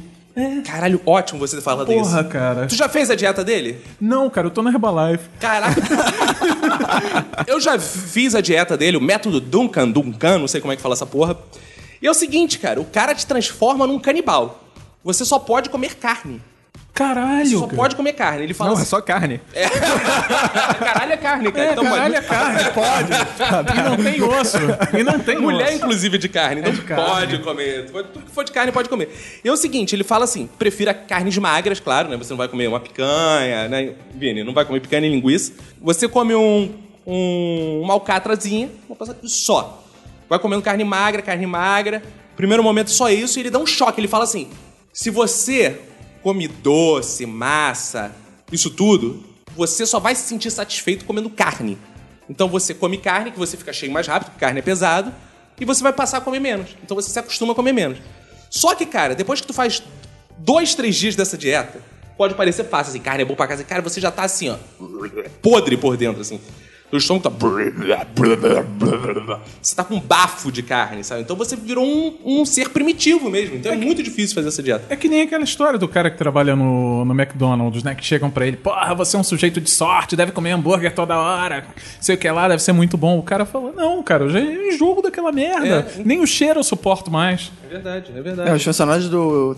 [0.66, 2.00] Caralho, ótimo você falar disso.
[2.00, 2.68] Porra, cara.
[2.68, 3.78] Tu já fez a dieta dele?
[4.00, 5.26] Não, cara, eu tô na Herbalife.
[5.40, 5.82] Caraca.
[7.48, 10.82] eu já fiz a dieta dele, o método Duncan, Duncan, não sei como é que
[10.82, 11.38] fala essa porra.
[12.02, 14.64] E é o seguinte, cara, o cara te transforma num canibal.
[15.04, 16.42] Você só pode comer carne.
[16.93, 17.75] Caralho, Você só cara.
[17.77, 18.43] pode comer carne.
[18.43, 19.39] Ele fala Não, é assim, só carne.
[20.80, 21.67] caralho é carne, cara.
[21.67, 22.27] É, então caralho, é pode.
[22.27, 23.80] carne, pode.
[23.80, 24.58] E não tem osso.
[24.99, 25.75] E não tem Mulher, osso.
[25.77, 26.62] inclusive, de carne.
[26.62, 27.06] Então de carne.
[27.06, 27.86] pode comer.
[27.86, 29.10] Tu pode- Tudo que for de carne, pode comer.
[29.43, 32.17] E é o seguinte, ele fala assim, prefira carnes magras, claro, né?
[32.17, 33.93] Você não vai comer uma picanha, né?
[34.13, 35.54] Vini, não vai comer picanha nem linguiça.
[35.82, 36.73] Você come um,
[37.08, 39.82] um, uma alcatrazinha, uma coisa só.
[40.30, 42.01] Vai comendo carne magra, carne magra.
[42.36, 43.99] Primeiro momento só isso, e ele dá um choque.
[43.99, 44.49] Ele fala assim,
[44.93, 45.80] se você
[46.22, 48.14] come doce, massa,
[48.52, 49.24] isso tudo,
[49.56, 51.78] você só vai se sentir satisfeito comendo carne.
[52.30, 55.14] Então você come carne, que você fica cheio mais rápido, porque carne é pesado,
[55.60, 56.76] e você vai passar a comer menos.
[56.84, 58.00] Então você se acostuma a comer menos.
[58.50, 59.84] Só que, cara, depois que tu faz
[60.38, 61.82] dois, três dias dessa dieta,
[62.18, 63.64] pode parecer fácil, assim, carne é bom pra casa.
[63.64, 64.58] Cara, você já tá assim, ó,
[65.42, 66.40] podre por dentro, assim.
[66.91, 67.32] O estômago tá.
[69.62, 71.21] Você tá com bafo de carne, sabe?
[71.21, 73.56] Então você virou um, um ser primitivo mesmo.
[73.56, 74.86] Então é muito difícil fazer essa dieta.
[74.89, 77.95] É que nem aquela história do cara que trabalha no, no McDonald's, né?
[77.95, 81.17] Que chegam pra ele, porra, você é um sujeito de sorte, deve comer hambúrguer toda
[81.17, 81.65] hora,
[81.99, 83.17] sei o que lá, deve ser muito bom.
[83.19, 85.88] O cara fala, não, cara, eu já enjoo daquela merda.
[85.97, 86.01] É.
[86.04, 87.51] Nem o cheiro eu suporto mais.
[87.65, 88.51] É verdade, é É, verdade.
[88.51, 89.56] os funcionários do.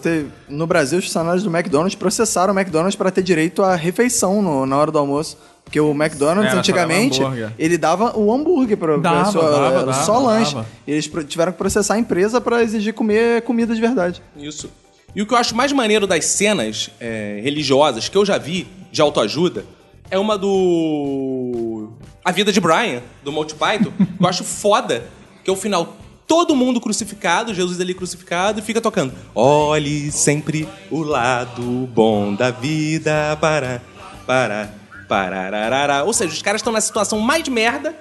[0.47, 4.65] no Brasil, os funcionários do McDonald's processaram o McDonald's para ter direito à refeição no-
[4.65, 5.37] na hora do almoço.
[5.73, 7.19] Porque o McDonald's, Era, antigamente,
[7.57, 10.53] ele dava o hambúrguer pra Dava, pessoa, dava, dava, só lanche.
[10.53, 10.67] dava.
[10.85, 14.21] E eles tiveram que processar a empresa para exigir comer comida de verdade.
[14.37, 14.69] Isso.
[15.15, 18.67] E o que eu acho mais maneiro das cenas é, religiosas que eu já vi
[18.91, 19.65] de autoajuda
[20.11, 21.89] é uma do.
[22.23, 25.05] A Vida de Brian, do Monty Python, que eu acho foda,
[25.43, 25.97] que é o final.
[26.27, 29.11] Todo mundo crucificado, Jesus ali crucificado, e fica tocando.
[29.33, 33.81] Olhe sempre o lado bom da vida para.
[34.27, 34.82] para.
[35.07, 36.03] Parararara.
[36.03, 37.95] Ou seja, os caras estão na situação mais merda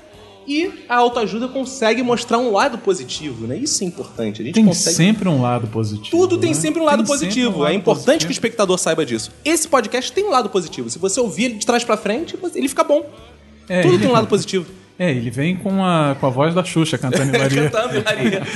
[0.46, 3.56] e a autoajuda consegue mostrar um lado positivo, né?
[3.56, 4.42] Isso é importante.
[4.42, 4.96] A gente Tem consegue.
[4.96, 6.10] sempre um lado positivo.
[6.10, 6.56] Tudo tem né?
[6.56, 7.58] sempre um lado Tem positivo.
[7.58, 8.26] um lado é importante positivo.
[8.28, 9.30] que o espectador saiba disso.
[9.44, 10.90] Esse podcast tem um lado positivo.
[10.90, 13.08] Se você ouvir ele de trás pra frente, ele fica bom.
[13.68, 14.66] É, Tudo ele- tem um lado positivo.
[14.98, 17.70] É, ele vem com a, com a voz da Xuxa cantando em Maria.
[17.70, 18.42] Cantando, Maria.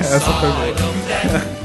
[0.00, 1.64] Essa foi boa.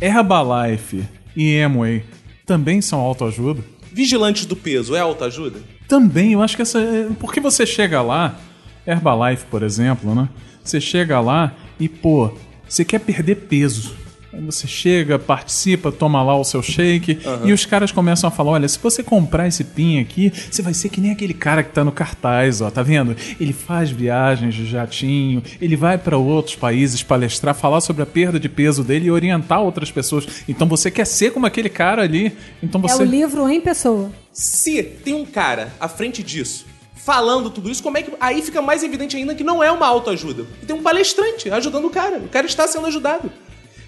[0.00, 1.04] Herbalife
[1.36, 2.04] e Amway
[2.46, 3.62] também são autoajuda?
[3.92, 5.60] Vigilantes do peso é autoajuda?
[5.86, 6.78] Também, eu acho que essa.
[6.80, 8.38] é- Porque você chega lá,
[8.86, 10.28] Herbalife, por exemplo, né?
[10.64, 12.32] Você chega lá e, pô,
[12.68, 13.94] você quer perder peso.
[14.34, 18.52] Aí você chega, participa, toma lá o seu shake e os caras começam a falar:
[18.52, 21.70] olha, se você comprar esse pin aqui, você vai ser que nem aquele cara que
[21.70, 23.14] tá no cartaz, ó, tá vendo?
[23.38, 28.40] Ele faz viagens de jatinho, ele vai para outros países palestrar, falar sobre a perda
[28.40, 30.26] de peso dele e orientar outras pessoas.
[30.48, 33.02] Então você quer ser como aquele cara ali, então É você.
[33.02, 34.10] o livro em pessoa.
[34.32, 36.64] Se tem um cara à frente disso,
[37.04, 38.12] falando tudo isso, como é que.
[38.20, 40.44] Aí fica mais evidente ainda que não é uma autoajuda.
[40.66, 42.18] Tem um palestrante ajudando o cara.
[42.18, 43.30] O cara está sendo ajudado.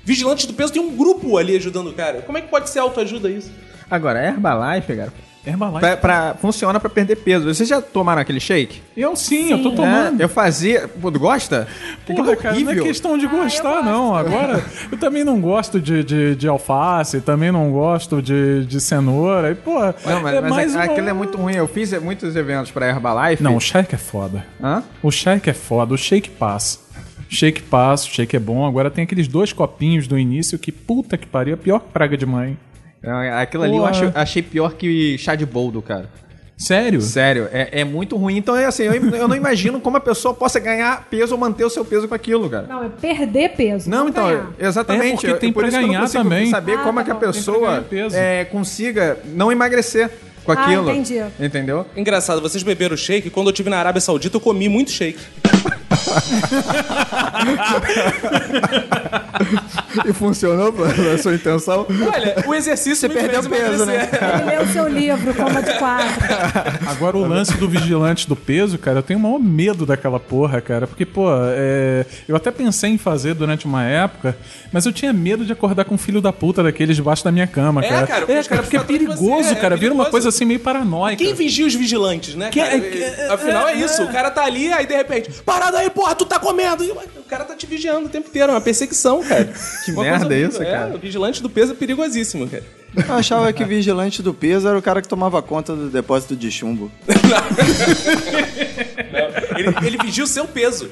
[0.05, 2.23] Vigilantes do peso tem um grupo ali ajudando o cara.
[2.23, 3.51] Como é que pode ser autoajuda isso?
[3.91, 5.13] Agora, Herbalife, cara,
[5.47, 5.81] Herbalife.
[5.81, 7.45] pra, pra- funciona pra perder peso.
[7.53, 8.81] Vocês já tomaram aquele shake?
[8.97, 9.77] Eu sim, eu tô Sim.
[9.77, 10.21] tomando.
[10.21, 10.89] É, eu fazia.
[10.89, 11.69] Pô, tu gosta?
[12.07, 14.15] Porra, cara, não é questão de gostar, não.
[14.17, 19.51] Agora, eu também não gosto de, de, de alface, também não gosto de, de cenoura.
[19.51, 21.55] E, pô, Não, mas, é mas mais é- uma- aquilo é muito ruim.
[21.55, 23.43] Eu fiz muitos eventos pra Herbalife.
[23.43, 24.47] Não, o shake é foda.
[24.63, 24.83] Hã?
[25.03, 26.79] O shake é foda, o shake passa.
[27.29, 28.65] Shake passa, o shake é bom.
[28.67, 32.17] Agora tem aqueles dois copinhos do início que, puta que pariu, é pior que praga
[32.17, 32.57] de mãe.
[33.05, 36.09] Não, Aquilo ali eu acho- achei pior que chá de boldo, cara.
[36.57, 37.01] Sério?
[37.01, 38.37] Sério, é, é muito ruim.
[38.37, 41.65] Então é assim, eu, eu não imagino como a pessoa possa ganhar peso ou manter
[41.65, 42.65] o seu peso com aquilo, cara.
[42.69, 43.91] Não, é perder peso.
[43.91, 44.51] Não, então, ganhar.
[44.59, 45.07] exatamente.
[45.09, 46.51] É porque eu- tem por pra isso que eu não ganhar também.
[46.51, 47.21] saber Ah, como é tá que a bom.
[47.21, 50.09] Pra pessoa ganhar é, consiga não emagrecer
[50.45, 50.91] com Ah, aquilo.
[50.93, 51.21] entendi.
[51.41, 51.87] Entendeu?
[51.97, 53.31] Engraçado, vocês beberam shake.
[53.31, 55.19] Quando eu estive na Arábia Saudita, eu comi muito shake.
[60.07, 60.75] E funcionou
[61.15, 61.87] a sua intenção?
[62.13, 64.09] Olha, o exercício Você me perdeu peso, né?
[64.41, 66.07] Ele leu o seu livro, Coma de Quatro.
[66.87, 70.61] Agora, o lance do vigilante do peso, cara, eu tenho o maior medo daquela porra,
[70.61, 70.87] cara.
[70.87, 74.37] Porque, pô, é, eu até pensei em fazer durante uma época,
[74.73, 77.47] mas eu tinha medo de acordar com um filho da puta daqueles debaixo da minha
[77.47, 78.07] cama, É, cara.
[78.07, 79.77] cara, porque é, cara, porque é perigoso, você, é cara.
[79.77, 81.23] Vira uma coisa assim meio paranoica.
[81.23, 82.51] Quem vigia os vigilantes, né?
[82.51, 82.77] Cara?
[82.77, 84.03] é- Afinal, é é- isso.
[84.03, 86.85] O cara tá ali, aí de repente, parada aí, porra, tu tá comendo.
[86.85, 88.51] E O cara tá te vigiando o tempo inteiro.
[88.53, 89.51] É uma perseguição, cara.
[89.85, 90.95] Que Uma merda é isso, cara?
[90.95, 92.63] o vigilante do peso é perigosíssimo, cara.
[92.95, 96.51] Eu achava que vigilante do peso era o cara que tomava conta do depósito de
[96.51, 96.93] chumbo.
[99.57, 100.89] Ele, ele vigia o seu peso.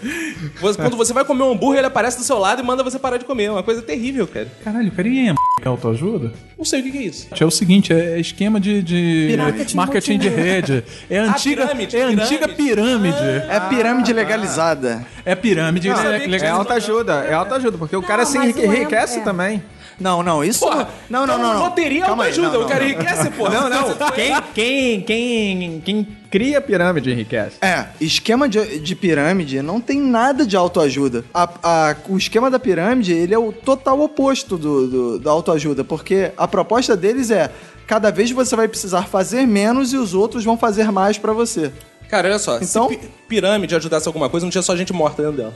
[0.60, 2.98] Você- Quando você vai comer um hambúrguer, ele aparece do seu lado e manda você
[2.98, 3.44] parar de comer.
[3.44, 4.48] É uma coisa terrível, cara.
[4.64, 5.34] Caralho, cara, e é
[5.68, 6.32] autoajuda?
[6.56, 7.28] Não sei o que, que é isso.
[7.38, 10.84] É o seguinte, é esquema de, de Marketing marketing de rede.
[11.10, 13.16] É a Ah, antiga, pirâmide, é a antiga pirâmide.
[13.48, 15.06] É pirâmide legalizada.
[15.24, 15.88] É pirâmide.
[15.88, 19.22] Não, é- que É autoajuda, é autoajuda, porque o cara se mas o enriquece é.
[19.22, 19.62] também.
[20.00, 21.20] Não, não, isso Porra, não.
[21.20, 21.54] Não, não, então não.
[21.54, 21.64] não.
[21.64, 22.52] Loteria Calma aí, autoajuda.
[22.52, 22.90] não, O não, cara não.
[22.90, 23.60] enriquece, porra.
[23.60, 24.10] Não, não.
[24.12, 27.56] Quem, quem, quem, quem cria pirâmide enriquece.
[27.60, 31.24] É, esquema de, de pirâmide não tem nada de autoajuda.
[31.32, 35.84] A- a- o esquema da pirâmide, ele é o total oposto do, do- da autoajuda,
[35.84, 37.52] porque a proposta deles é
[37.86, 41.70] cada vez você vai precisar fazer menos e os outros vão fazer mais pra você.
[42.08, 42.56] Cara, olha só.
[42.58, 45.54] Então- Se pi- pirâmide ajudasse alguma coisa, não tinha só gente morta dentro dela.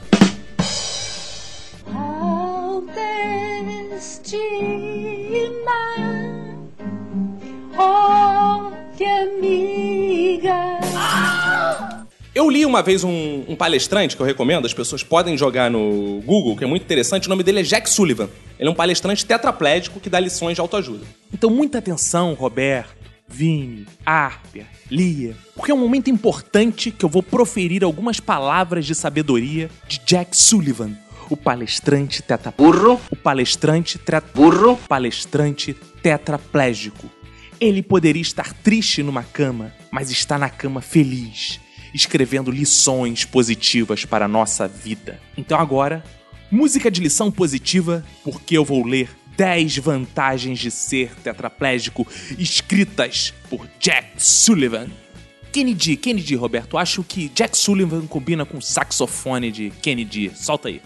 [7.79, 9.86] Oh, amiga.
[12.37, 16.21] Eu li uma vez um, um palestrante que eu recomendo, as pessoas podem jogar no
[16.23, 17.25] Google, que é muito interessante.
[17.25, 18.29] O nome dele é Jack Sullivan.
[18.59, 21.03] Ele é um palestrante tetraplégico que dá lições de autoajuda.
[21.33, 22.95] Então, muita atenção, Roberto,
[23.27, 28.93] Vini, Arper, Lia, porque é um momento importante que eu vou proferir algumas palavras de
[28.93, 30.91] sabedoria de Jack Sullivan,
[31.31, 33.99] o palestrante teta burro, o palestrante
[34.35, 35.73] burro, palestrante
[36.03, 37.09] tetraplégico.
[37.59, 41.59] Ele poderia estar triste numa cama, mas está na cama feliz,
[41.93, 45.19] escrevendo lições positivas para a nossa vida.
[45.37, 46.03] Então agora,
[46.51, 53.67] música de lição positiva, porque eu vou ler 10 vantagens de ser tetraplégico, escritas por
[53.79, 54.87] Jack Sullivan.
[55.51, 60.31] Kennedy, Kennedy, Roberto, acho que Jack Sullivan combina com o saxofone de Kennedy.
[60.35, 60.81] Solta aí.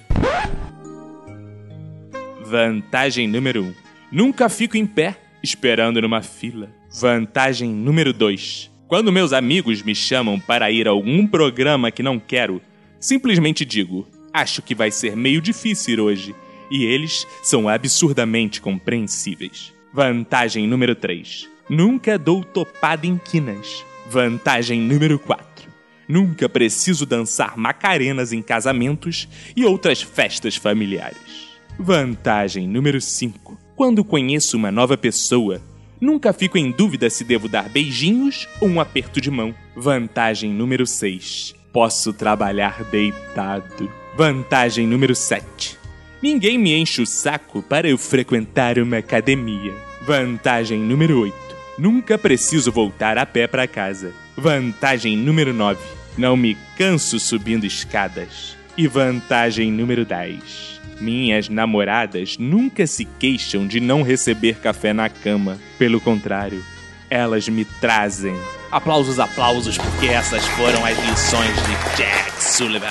[2.45, 3.67] Vantagem número 1.
[3.67, 3.73] Um.
[4.11, 6.69] Nunca fico em pé esperando numa fila.
[6.89, 8.70] Vantagem número 2.
[8.91, 12.61] Quando meus amigos me chamam para ir a algum programa que não quero,
[12.99, 16.35] simplesmente digo: acho que vai ser meio difícil hoje.
[16.69, 19.73] E eles são absurdamente compreensíveis.
[19.93, 21.47] Vantagem número 3.
[21.69, 23.85] Nunca dou topada em quinas.
[24.09, 25.69] Vantagem número 4.
[26.05, 29.25] Nunca preciso dançar macarenas em casamentos
[29.55, 31.47] e outras festas familiares.
[31.79, 33.57] Vantagem número 5.
[33.73, 35.61] Quando conheço uma nova pessoa,
[36.01, 39.55] nunca fico em dúvida se devo dar beijinhos ou um aperto de mão.
[39.75, 41.55] Vantagem número 6.
[41.71, 43.89] Posso trabalhar deitado.
[44.17, 45.79] Vantagem número 7.
[46.21, 49.73] Ninguém me enche o saco para eu frequentar uma academia.
[50.01, 51.35] Vantagem número 8.
[51.77, 54.13] Nunca preciso voltar a pé para casa.
[54.35, 55.79] Vantagem número 9.
[56.17, 58.57] Não me canso subindo escadas.
[58.77, 60.80] E vantagem número 10.
[61.01, 65.59] Minhas namoradas nunca se queixam de não receber café na cama.
[65.79, 66.63] Pelo contrário,
[67.09, 68.35] elas me trazem.
[68.71, 72.87] Aplausos, aplausos, porque essas foram as lições de Jack Sullivan.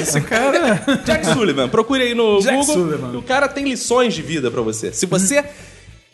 [0.00, 0.80] Esse cara.
[1.04, 2.74] Jack Sullivan, procure aí no Jack Google.
[2.74, 3.18] Sullivan.
[3.18, 4.92] O cara tem lições de vida pra você.
[4.92, 5.44] Se você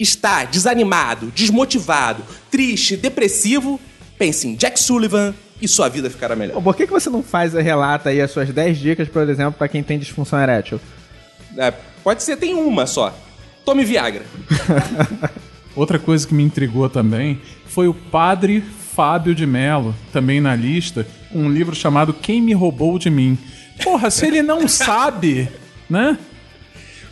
[0.00, 3.78] está desanimado, desmotivado, triste, depressivo,
[4.18, 5.34] pense em Jack Sullivan
[5.64, 6.62] e sua vida ficará melhor.
[6.62, 9.68] Por que, que você não faz, relata aí as suas 10 dicas, por exemplo, pra
[9.68, 10.80] quem tem disfunção erétil?
[11.56, 11.72] É,
[12.02, 13.16] pode ser, tem uma só.
[13.64, 14.24] Tome Viagra.
[15.74, 18.62] Outra coisa que me intrigou também foi o padre
[18.94, 23.36] Fábio de Mello, também na lista, um livro chamado Quem Me Roubou de Mim.
[23.82, 25.48] Porra, se ele não sabe,
[25.90, 26.16] né?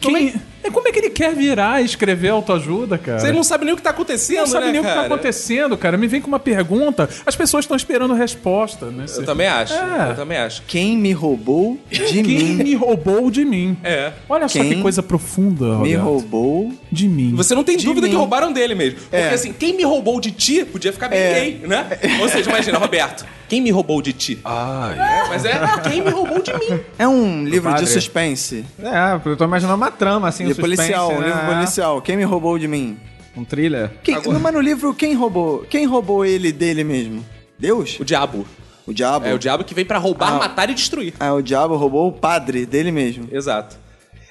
[0.00, 0.34] Quem...
[0.62, 0.70] é...
[0.70, 3.18] Como é que ele quer virar e escrever autoajuda, cara?
[3.18, 4.94] Você não sabe nem o que tá acontecendo, não sabe né, nem o que tá
[4.94, 5.06] cara?
[5.06, 5.96] acontecendo, cara.
[5.96, 9.06] Me vem com uma pergunta, as pessoas estão esperando resposta, né?
[9.16, 9.74] Eu também acho.
[9.74, 10.10] É.
[10.10, 10.62] Eu também acho.
[10.66, 12.54] Quem me roubou de Quem mim?
[12.54, 13.76] me roubou de mim?
[13.82, 14.12] É.
[14.28, 16.02] Olha só Quem que coisa profunda, Me Roberto.
[16.04, 16.72] roubou.
[16.92, 17.34] De mim.
[17.34, 18.12] Você não tem De dúvida mim.
[18.12, 18.98] que roubaram dele mesmo.
[19.00, 19.30] Porque É.
[19.32, 21.40] assim, quem me roubou de ti podia ficar bem É.
[21.40, 21.86] gay, né?
[22.20, 24.38] Ou seja, imagina, Roberto, quem me roubou de ti?
[24.44, 26.80] Ai, É, mas é quem me roubou de mim.
[26.98, 28.64] É um livro de suspense.
[28.78, 31.26] É, eu tô imaginando uma trama, assim, um De suspense, policial, um né?
[31.28, 32.02] livro policial.
[32.02, 32.98] Quem me roubou de mim?
[33.34, 33.90] Um thriller.
[34.02, 35.60] Quem, Mas no livro, quem roubou?
[35.70, 37.24] Quem roubou ele dele mesmo?
[37.58, 37.98] Deus?
[37.98, 38.46] O diabo.
[38.86, 39.26] O diabo?
[39.26, 40.38] É o diabo que vem pra roubar, Ah.
[40.38, 41.14] matar e destruir.
[41.18, 43.28] Ah, o diabo roubou o padre dele mesmo.
[43.32, 43.80] Exato.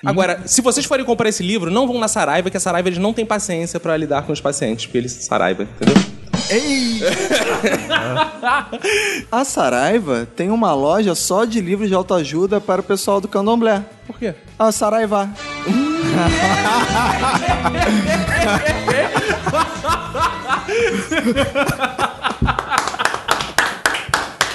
[0.05, 2.99] Agora, se vocês forem comprar esse livro, não vão na Saraiva, que a Saraiva eles
[2.99, 5.95] não tem paciência pra lidar com os pacientes, porque eles Saraiva, entendeu?
[6.49, 6.99] Ei!
[9.31, 13.83] a Saraiva tem uma loja só de livros de autoajuda para o pessoal do candomblé.
[14.07, 14.33] Por quê?
[14.57, 15.29] A Saraiva.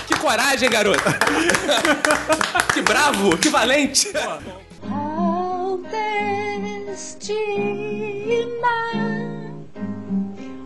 [0.06, 1.02] Que coragem, garoto!
[2.74, 4.12] que bravo, que valente!
[5.87, 7.46] Autoestima,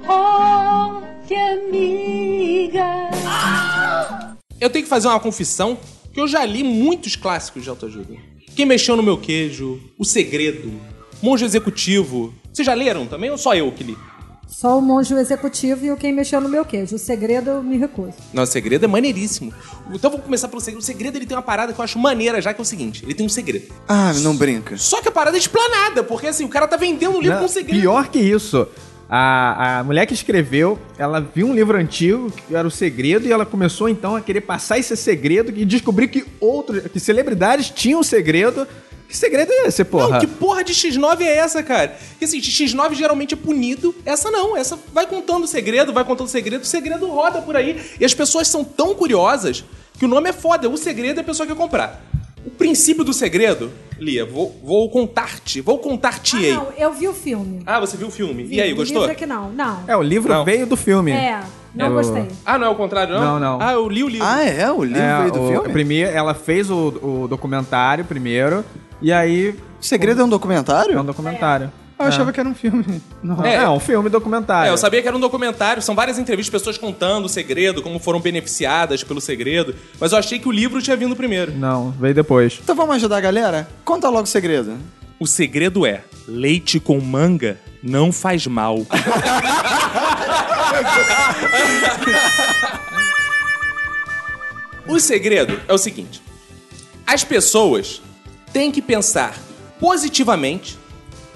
[0.08, 3.10] oh que amiga.
[4.58, 5.78] Eu tenho que fazer uma confissão
[6.12, 8.14] que eu já li muitos clássicos de autoajuda.
[8.56, 10.72] Quem mexeu no meu queijo, O Segredo,
[11.22, 12.32] Monge Executivo.
[12.52, 13.98] Vocês já leram também ou só eu que li?
[14.50, 16.96] Só o monge executivo e o quem mexeu no meu queijo.
[16.96, 18.14] O segredo eu me recuso.
[18.32, 19.54] Não, o segredo é maneiríssimo.
[19.94, 20.82] Então vamos começar pelo segredo.
[20.82, 23.04] O segredo ele tem uma parada que eu acho maneira, já que é o seguinte:
[23.04, 23.72] ele tem um segredo.
[23.88, 24.76] Ah, não brinca.
[24.76, 27.42] Só que a parada é explanada, porque assim, o cara tá vendendo um livro Não,
[27.42, 27.80] com segredo.
[27.80, 28.66] Pior que isso.
[29.08, 33.32] A, a mulher que escreveu, ela viu um livro antigo, que era o segredo, e
[33.32, 38.00] ela começou então a querer passar esse segredo e descobrir que outros, que celebridades tinham
[38.00, 38.66] um segredo.
[39.10, 40.08] Que segredo é esse, porra?
[40.08, 41.96] Não, que porra de X9 é essa, cara?
[42.18, 44.56] Que assim, X9 geralmente é punido, essa não.
[44.56, 47.80] Essa vai contando o segredo, vai contando o segredo, o segredo roda por aí.
[47.98, 49.64] E as pessoas são tão curiosas
[49.98, 50.68] que o nome é foda.
[50.68, 52.00] O segredo é a pessoa quer comprar.
[52.46, 57.12] O princípio do segredo, Lia, vou, vou contar-te, vou contar-te Ah, não, eu vi o
[57.12, 57.62] filme.
[57.66, 58.44] Ah, você viu o filme?
[58.44, 59.00] Vi, e aí, gostou?
[59.02, 59.50] livro é que não.
[59.50, 59.84] Não.
[59.86, 60.42] É, o livro Não.
[60.44, 61.10] veio do filme.
[61.12, 61.40] É,
[61.74, 62.26] não É o- gostei.
[62.46, 63.20] Ah, não é o contrário, não?
[63.20, 63.58] Não, não.
[63.60, 64.26] Ah, eu li o livro.
[64.26, 64.70] Ah, é?
[64.70, 65.68] O livro É, veio do o- filme?
[65.68, 66.88] Primeiro, ela fez o,
[67.24, 68.64] o documentário primeiro,
[69.00, 70.96] e aí O segredo é um documentário?
[70.96, 71.72] é um documentário.
[71.98, 73.02] Ah, eu achava que era um filme.
[73.22, 73.44] Não.
[73.44, 73.56] É.
[73.56, 74.70] É, um filme documentário.
[74.70, 77.98] É, eu sabia que era um documentário, são várias entrevistas, pessoas contando o segredo, como
[77.98, 81.52] foram beneficiadas pelo segredo, mas eu achei que o livro tinha vindo primeiro.
[81.52, 82.58] Não, veio depois.
[82.62, 83.68] Então vamos ajudar a galera?
[83.84, 84.78] Conta logo o segredo.
[85.18, 88.78] O segredo é: leite com manga não faz mal.
[94.88, 96.22] o segredo é o seguinte:
[97.06, 98.00] as pessoas
[98.52, 99.34] têm que pensar
[99.78, 100.78] positivamente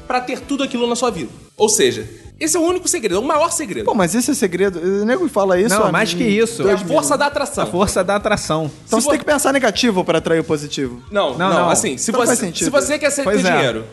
[0.06, 1.30] pra ter tudo aquilo na sua vida.
[1.56, 2.08] Ou seja,
[2.38, 3.84] esse é o único segredo, é o maior segredo.
[3.86, 4.78] Pô, mas esse é segredo.
[4.80, 5.74] O nego fala isso.
[5.78, 6.66] Não, mais que isso.
[6.68, 7.64] é a força da atração.
[7.64, 8.70] A força da atração.
[8.86, 11.02] Então Se você tem vo- que pensar negativo pra atrair o positivo.
[11.10, 11.70] Não, não, Não, não.
[11.70, 12.64] assim, se faz você, sentido.
[12.64, 13.50] se você quer ser, ter Pois é.
[13.56, 13.84] dinheiro,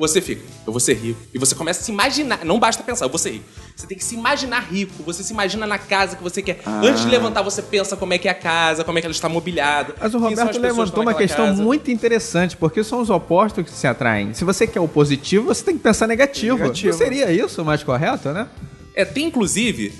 [0.00, 1.20] você fica, eu vou ser rico.
[1.32, 3.44] E você começa a se imaginar, não basta pensar, eu vou ser rico.
[3.76, 6.60] Você tem que se imaginar rico, você se imagina na casa que você quer.
[6.64, 6.80] Ah.
[6.82, 9.14] Antes de levantar, você pensa como é que é a casa, como é que ela
[9.14, 9.94] está mobiliada.
[10.00, 11.62] Mas o Roberto levantou que estão uma naquela questão casa.
[11.62, 14.34] muito interessante, porque são os opostos que se atraem.
[14.34, 16.58] Se você quer o positivo, você tem que pensar negativo.
[16.58, 16.90] Negativo.
[16.90, 18.48] Não seria isso o mais correto, né?
[18.94, 19.92] É, tem inclusive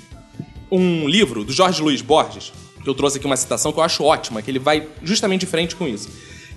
[0.70, 4.02] um livro do Jorge Luiz Borges, que eu trouxe aqui uma citação que eu acho
[4.02, 6.08] ótima, que ele vai justamente de frente com isso.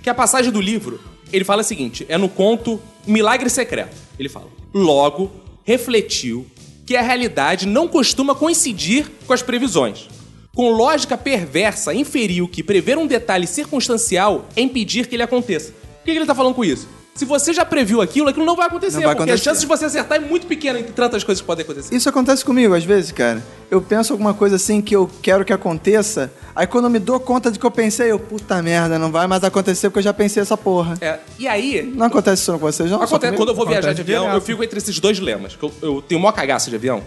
[0.02, 1.00] Que a passagem do livro,
[1.34, 3.96] ele fala o seguinte: é no conto Milagre Secreto.
[4.18, 5.30] Ele fala: Logo,
[5.64, 6.46] refletiu
[6.86, 10.08] que a realidade não costuma coincidir com as previsões.
[10.54, 15.72] Com lógica perversa, inferiu que prever um detalhe circunstancial é impedir que ele aconteça.
[15.72, 16.86] O que que ele tá falando com isso?
[17.14, 19.48] Se você já previu aquilo, aquilo não vai acontecer, Não vai porque acontecer.
[19.48, 21.94] a chance de você acertar é muito pequena entre tantas coisas que podem acontecer.
[21.94, 23.40] Isso acontece comigo às vezes, cara.
[23.70, 27.20] Eu penso alguma coisa assim que eu quero que aconteça, aí quando eu me dou
[27.20, 30.12] conta de que eu pensei, eu, puta merda, não vai mais acontecer porque eu já
[30.12, 30.98] pensei essa porra.
[31.00, 33.00] É, e aí, Não acontece isso com vocês, não?
[33.00, 35.54] Acontece, quando eu vou viajar de avião, eu fico entre esses dois dilemas.
[35.54, 37.00] que Eu, eu tenho maior cagaço de avião.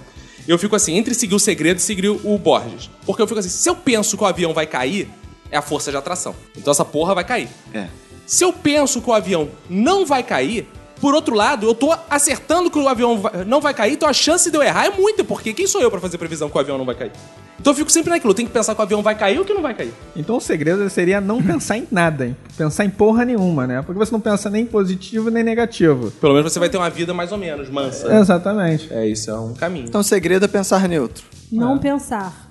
[0.48, 2.90] Eu fico assim, entre seguir o segredo e seguir o Borges.
[3.06, 5.10] Porque eu fico assim, se eu penso que o avião vai cair,
[5.52, 6.34] é a força de atração.
[6.56, 7.50] Então essa porra vai cair.
[7.74, 7.88] É.
[8.28, 10.68] Se eu penso que o avião não vai cair,
[11.02, 14.14] por outro lado, eu tô acertando que o avião vai- não vai cair, então a
[14.14, 16.60] chance de eu errar é muita, porque quem sou eu pra fazer previsão que o
[16.60, 17.12] avião não vai cair?
[17.60, 19.46] Então eu fico sempre naquilo, eu tenho que pensar que o avião vai cair ou
[19.46, 19.92] que não vai cair.
[20.16, 22.36] Então o segredo seria não pensar em nada, hein?
[22.58, 23.82] pensar em porra nenhuma, né?
[23.82, 26.12] Porque você não pensa nem positivo nem negativo.
[26.20, 28.14] Pelo menos você vai ter uma vida mais ou menos mansa.
[28.16, 28.92] Exatamente.
[28.92, 29.86] É, isso é um caminho.
[29.88, 31.24] Então o segredo é pensar neutro.
[31.52, 32.46] Não pensar.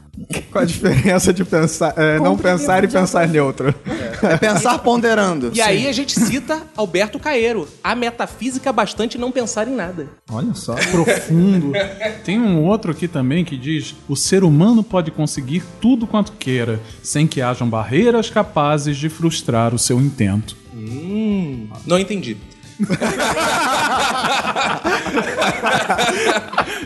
[0.50, 3.74] Qual a diferença de pensar, é, não pensar e pensar neutro?
[3.86, 4.05] É
[4.40, 5.50] pensar ponderando.
[5.54, 7.68] E aí a gente cita Alberto Caeiro.
[7.82, 10.08] A metafísica bastante não pensar em nada.
[10.30, 10.74] Olha só.
[10.90, 11.72] Profundo.
[12.24, 16.80] Tem um outro aqui também que diz: o ser humano pode conseguir tudo quanto queira,
[17.02, 20.56] sem que hajam barreiras capazes de frustrar o seu intento.
[21.86, 22.36] Não entendi.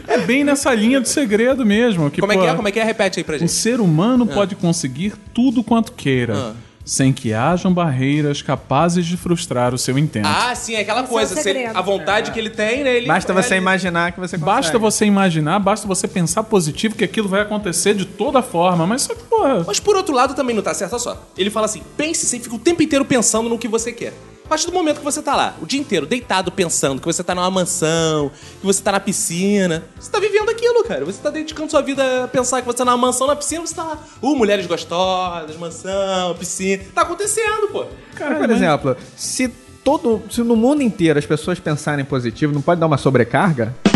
[0.07, 2.11] É bem nessa linha do segredo mesmo.
[2.11, 2.55] Que, Como é pô, que é?
[2.55, 2.85] Como é que é?
[2.85, 3.53] Repete aí pra O gente.
[3.53, 6.53] ser humano pode conseguir tudo quanto queira, Ah.
[6.85, 10.27] Sem que hajam barreiras capazes de frustrar o seu intento.
[10.27, 11.37] Ah, sim, é aquela Esse é coisa.
[11.37, 12.97] se ele- a vontade que ele tem, né?
[12.97, 14.57] Ele Basta você imaginar que você consegue.
[14.57, 19.03] Basta você imaginar, basta você pensar positivo que aquilo vai acontecer de toda forma, mas
[19.03, 19.65] só que, porra.
[19.67, 21.23] Mas por outro lado também não tá certo, olha só.
[21.37, 24.13] Ele fala assim: pense, você fica o tempo inteiro pensando no que você quer.
[24.51, 27.23] A partir do momento que você tá lá, o dia inteiro, deitado pensando que você
[27.23, 31.05] tá numa mansão, que você tá na piscina, você tá vivendo aquilo, cara.
[31.05, 33.77] Você tá dedicando sua vida a pensar que você tá numa mansão, na piscina, você
[33.77, 33.99] tá lá.
[34.21, 36.83] Uh, mulheres gostosas, mansão, piscina.
[36.93, 37.87] Tá acontecendo, pô.
[38.19, 39.47] Mas, por exemplo, se
[39.85, 40.21] todo.
[40.29, 43.73] Se no mundo inteiro as pessoas pensarem positivo, não pode dar uma sobrecarga?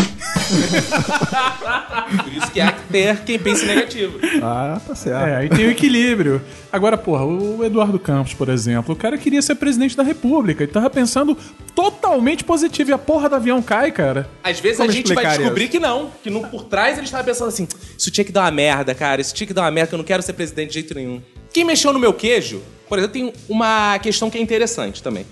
[2.23, 4.19] Por isso que há que ter quem pense negativo.
[4.43, 5.27] Ah, tá certo.
[5.27, 6.41] É, aí tem o equilíbrio.
[6.73, 10.63] Agora, porra, o Eduardo Campos, por exemplo, o cara queria ser presidente da República.
[10.63, 11.37] Ele tava pensando
[11.75, 14.29] totalmente positivo e a porra do avião cai, cara.
[14.43, 15.73] Às vezes Como a gente vai descobrir isso?
[15.73, 16.11] que não.
[16.23, 19.21] Que no, por trás ele estava pensando assim: isso tinha que dar uma merda, cara.
[19.21, 21.21] Isso tinha que dar uma merda, que eu não quero ser presidente de jeito nenhum.
[21.53, 25.25] Quem mexeu no meu queijo, por exemplo, tem uma questão que é interessante também.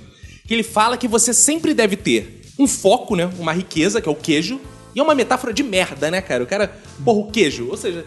[0.47, 3.31] Que ele fala que você sempre deve ter um foco, né?
[3.39, 4.61] Uma riqueza, que é o queijo.
[4.95, 6.43] E é uma metáfora de merda, né, cara?
[6.43, 6.71] O cara,
[7.05, 7.69] porra, o queijo.
[7.71, 8.05] Ou seja,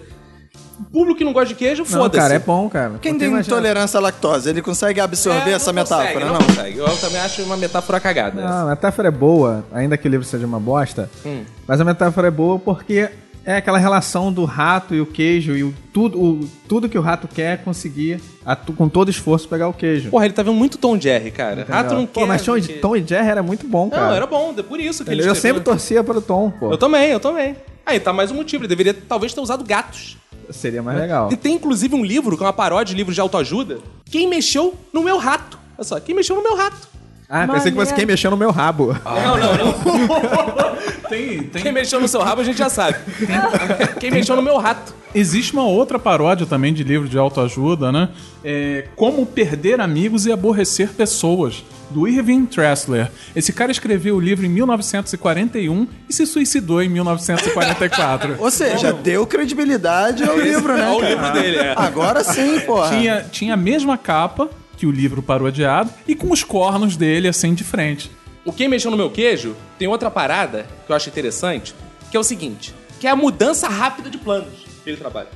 [0.80, 2.22] o público que não gosta de queijo, Não, foda-se.
[2.22, 2.94] cara, é bom, cara.
[3.02, 6.34] Quem tem intolerância à lactose, ele consegue absorver É, essa não consegue, metáfora, não?
[6.34, 6.46] não?
[6.46, 6.78] consegue.
[6.78, 8.42] Eu também acho uma metáfora cagada.
[8.42, 8.50] essa.
[8.50, 11.10] Não, a metáfora é boa, ainda que o livro seja uma bosta.
[11.26, 11.44] Hum.
[11.68, 13.10] Mas a metáfora é boa porque
[13.46, 17.02] é aquela relação do rato e o queijo e o, tudo, o, tudo que o
[17.02, 18.20] rato quer é conseguir,
[18.76, 20.10] com todo esforço, pegar o queijo.
[20.10, 21.66] Porra, ele tá vendo muito Tom Jerry, cara.
[21.70, 22.28] Rato não Pô, quer.
[22.28, 24.08] mas Tom, porque- Tom e Jerry era muito bom, cara.
[24.08, 25.42] Não, era bom, é por isso que ele Eu escreveu.
[25.42, 26.72] sempre torcia para o Tom, pô.
[26.72, 27.56] Eu também, eu também.
[27.86, 30.18] Aí tá mais um motivo, ele deveria talvez ter usado gatos.
[30.50, 31.30] Seria mais legal.
[31.32, 33.80] E tem inclusive um livro, que é uma paródia de livro de autoajuda.
[34.06, 35.58] Quem mexeu no meu rato?
[35.78, 36.88] Olha só, quem mexeu no meu rato?
[37.30, 38.96] Ah, pensei que fosse quem mexeu no meu rabo.
[39.04, 40.76] Não, não, não.
[41.10, 41.62] Tem, tem...
[41.62, 42.98] Quem mexeu no seu rabo a gente já sabe.
[44.00, 44.94] quem mexeu no meu rato?
[45.14, 48.10] Existe uma outra paródia também de livro de autoajuda, né?
[48.44, 53.10] É Como Perder Amigos e Aborrecer Pessoas, do Irving Tressler.
[53.36, 58.36] Esse cara escreveu o livro em 1941 e se suicidou em 1944.
[58.42, 60.90] Ou seja, deu credibilidade ao livro, né?
[60.90, 61.10] Olha o cara?
[61.10, 61.74] livro dele, é.
[61.78, 62.90] Agora sim, porra.
[62.90, 67.54] tinha, tinha a mesma capa que o livro parodiado e com os cornos dele assim
[67.54, 68.12] de frente.
[68.44, 71.74] O Quem Mexeu no Meu Queijo tem outra parada que eu acho interessante,
[72.12, 75.30] que é o seguinte, que é a mudança rápida de planos que ele trabalha.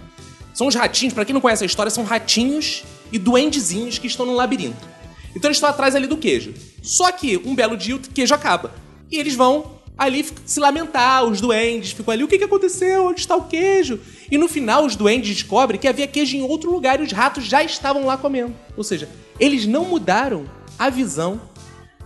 [0.53, 4.25] São os ratinhos, pra quem não conhece a história, são ratinhos e duendezinhos que estão
[4.25, 4.87] num labirinto.
[5.35, 6.53] Então eles estão atrás ali do queijo.
[6.81, 8.73] Só que um belo dia o queijo acaba.
[9.11, 13.07] E eles vão ali se lamentar, os duendes ficam ali, o que, que aconteceu?
[13.07, 13.99] Onde está o queijo?
[14.31, 17.43] E no final os duendes descobrem que havia queijo em outro lugar e os ratos
[17.43, 18.55] já estavam lá comendo.
[18.77, 20.45] Ou seja, eles não mudaram
[20.77, 21.41] a visão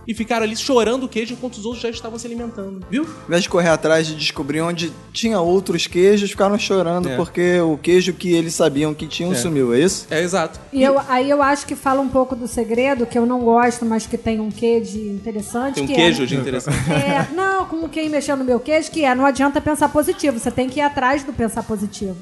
[0.06, 2.84] e ficaram ali chorando o queijo enquanto os outros já estavam se alimentando.
[2.90, 3.04] Viu?
[3.04, 7.16] Ao invés de correr atrás de descobrir onde tinha outros queijos, ficaram chorando É.
[7.16, 10.06] porque o queijo que eles sabiam que tinham sumiu, é isso?
[10.10, 10.60] É, exato.
[10.72, 13.84] E eu, aí eu acho que fala um pouco do segredo, que eu não gosto,
[13.84, 15.74] mas que tem um quê de interessante.
[15.76, 16.78] Tem um que queijo é, de interessante.
[16.90, 20.50] É, não, como quem mexeu no meu queijo, que é, não adianta pensar positivo, você
[20.50, 22.16] tem que ir atrás do pensar positivo.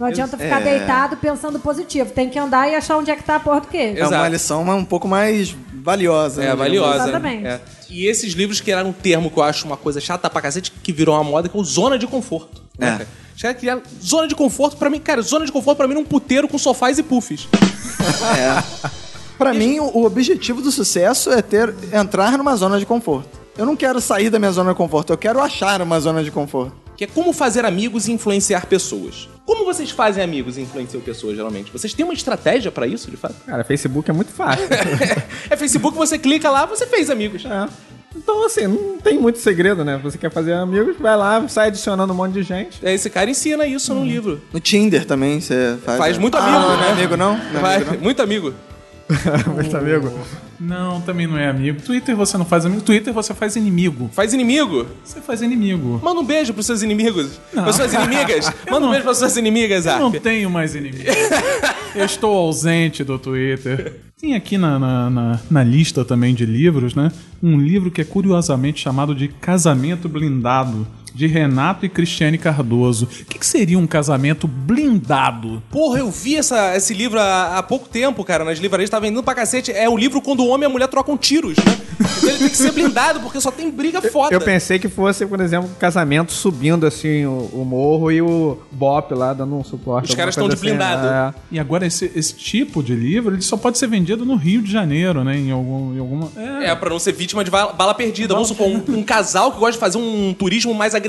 [0.00, 0.64] Não adianta ficar É.
[0.78, 3.68] deitado pensando positivo, tem que andar e achar onde é que tá a porra do
[3.68, 4.00] queijo.
[4.00, 6.42] É uma lição um pouco mais valiosa.
[6.42, 7.04] É, né, valiosa.
[7.04, 7.46] Exatamente.
[7.46, 7.60] É.
[7.88, 10.72] E esses livros que eram um termo que eu acho uma coisa chata pra cacete,
[10.82, 12.62] que virou uma moda, que é o zona de conforto.
[12.78, 12.90] né, É.
[12.92, 13.08] cara?
[13.36, 15.98] Os caras criaram zona de conforto pra mim, cara, zona de conforto pra mim é
[15.98, 17.46] um puteiro com sofás e puffs.
[19.38, 23.40] Pra mim, o o objetivo do sucesso é ter entrar numa zona de conforto.
[23.56, 26.30] Eu não quero sair da minha zona de conforto, eu quero achar uma zona de
[26.30, 26.72] conforto.
[26.96, 29.28] Que é como fazer amigos e influenciar pessoas.
[29.44, 31.72] Como vocês fazem amigos e influenciam pessoas, geralmente?
[31.72, 33.34] Vocês têm uma estratégia pra isso, de fato?
[33.46, 34.66] Cara, Facebook é muito fácil.
[35.50, 37.44] É Facebook, você clica lá, você fez amigos.
[37.44, 37.68] É.
[38.16, 39.98] Então, assim, não tem muito segredo, né?
[40.02, 42.78] Você quer fazer amigos, vai lá, sai adicionando um monte de gente.
[42.82, 44.00] É, Esse cara ensina isso Uhum.
[44.00, 44.40] num livro.
[44.52, 45.98] No Tinder também você faz.
[45.98, 46.76] Faz muito Ah, amigo, não, né?
[46.76, 47.36] Não é amigo, não?
[47.52, 48.00] Não é amigo, não?
[48.00, 48.54] muito amigo.
[49.54, 50.10] Muito amigo.
[50.62, 51.80] Não, também não é amigo.
[51.82, 52.82] Twitter você não faz amigo.
[52.82, 54.08] Twitter você faz inimigo.
[54.12, 54.86] Faz inimigo.
[55.04, 56.00] Você faz inimigo.
[56.02, 57.40] Manda um beijo pros seus inimigos.
[57.52, 58.52] Pras suas inimigas.
[58.70, 60.16] Manda um beijo pras suas inimigas, Eu não Arp.
[60.22, 61.04] tenho mais inimigo.
[61.94, 64.00] Eu estou ausente do Twitter.
[64.20, 67.10] Tem aqui na, na, na- na lista também de livros, né?
[67.42, 73.04] Um livro que é curiosamente chamado de Casamento Blindado, de Renato e Cristiane Cardoso.
[73.04, 75.62] O que, que seria um casamento blindado?
[75.70, 79.22] Porra, eu vi essa, esse livro há, há pouco tempo, cara, nas livrarias, tá vendendo
[79.22, 79.70] pra cacete.
[79.72, 81.78] É o livro quando o homem e a mulher trocam tiros, né?
[82.00, 84.34] Então ele tem que ser blindado, porque só tem briga foda.
[84.34, 88.58] Eu pensei que fosse, por exemplo, um casamento subindo assim o, o morro e o
[88.70, 90.10] Bop lá dando um suporte.
[90.10, 90.66] Os caras estão de assim.
[90.66, 91.34] blindado.
[91.50, 94.70] E agora esse, esse tipo de livro ele só pode ser vendido no Rio de
[94.70, 95.36] Janeiro, né?
[95.36, 96.28] Em, algum, em alguma.
[96.36, 98.34] É, É, pra não ser vítima de bala, bala perdida.
[98.34, 101.01] Vamos supor, um, um casal que gosta de fazer um turismo mais agressivo,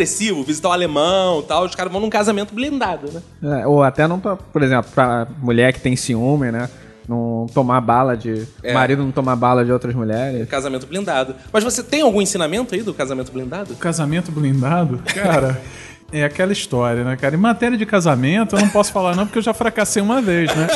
[0.44, 3.62] visitar o alemão e tal, os caras vão num casamento blindado, né?
[3.62, 6.70] É, ou até não, pra- por exemplo, pra mulher que tem ciúme, né?
[7.08, 8.48] Não tomar bala de.
[8.64, 8.74] É.
[8.74, 10.48] Marido não tomar bala de outras mulheres.
[10.48, 11.36] Casamento blindado.
[11.52, 13.76] Mas você tem algum ensinamento aí do casamento blindado?
[13.76, 15.02] Casamento blindado?
[15.14, 15.62] Cara,
[16.14, 17.36] é aquela história, né, cara?
[17.36, 20.53] Em matéria de casamento, eu não posso falar não, porque eu já fracassei uma vez,
[20.55, 20.68] né?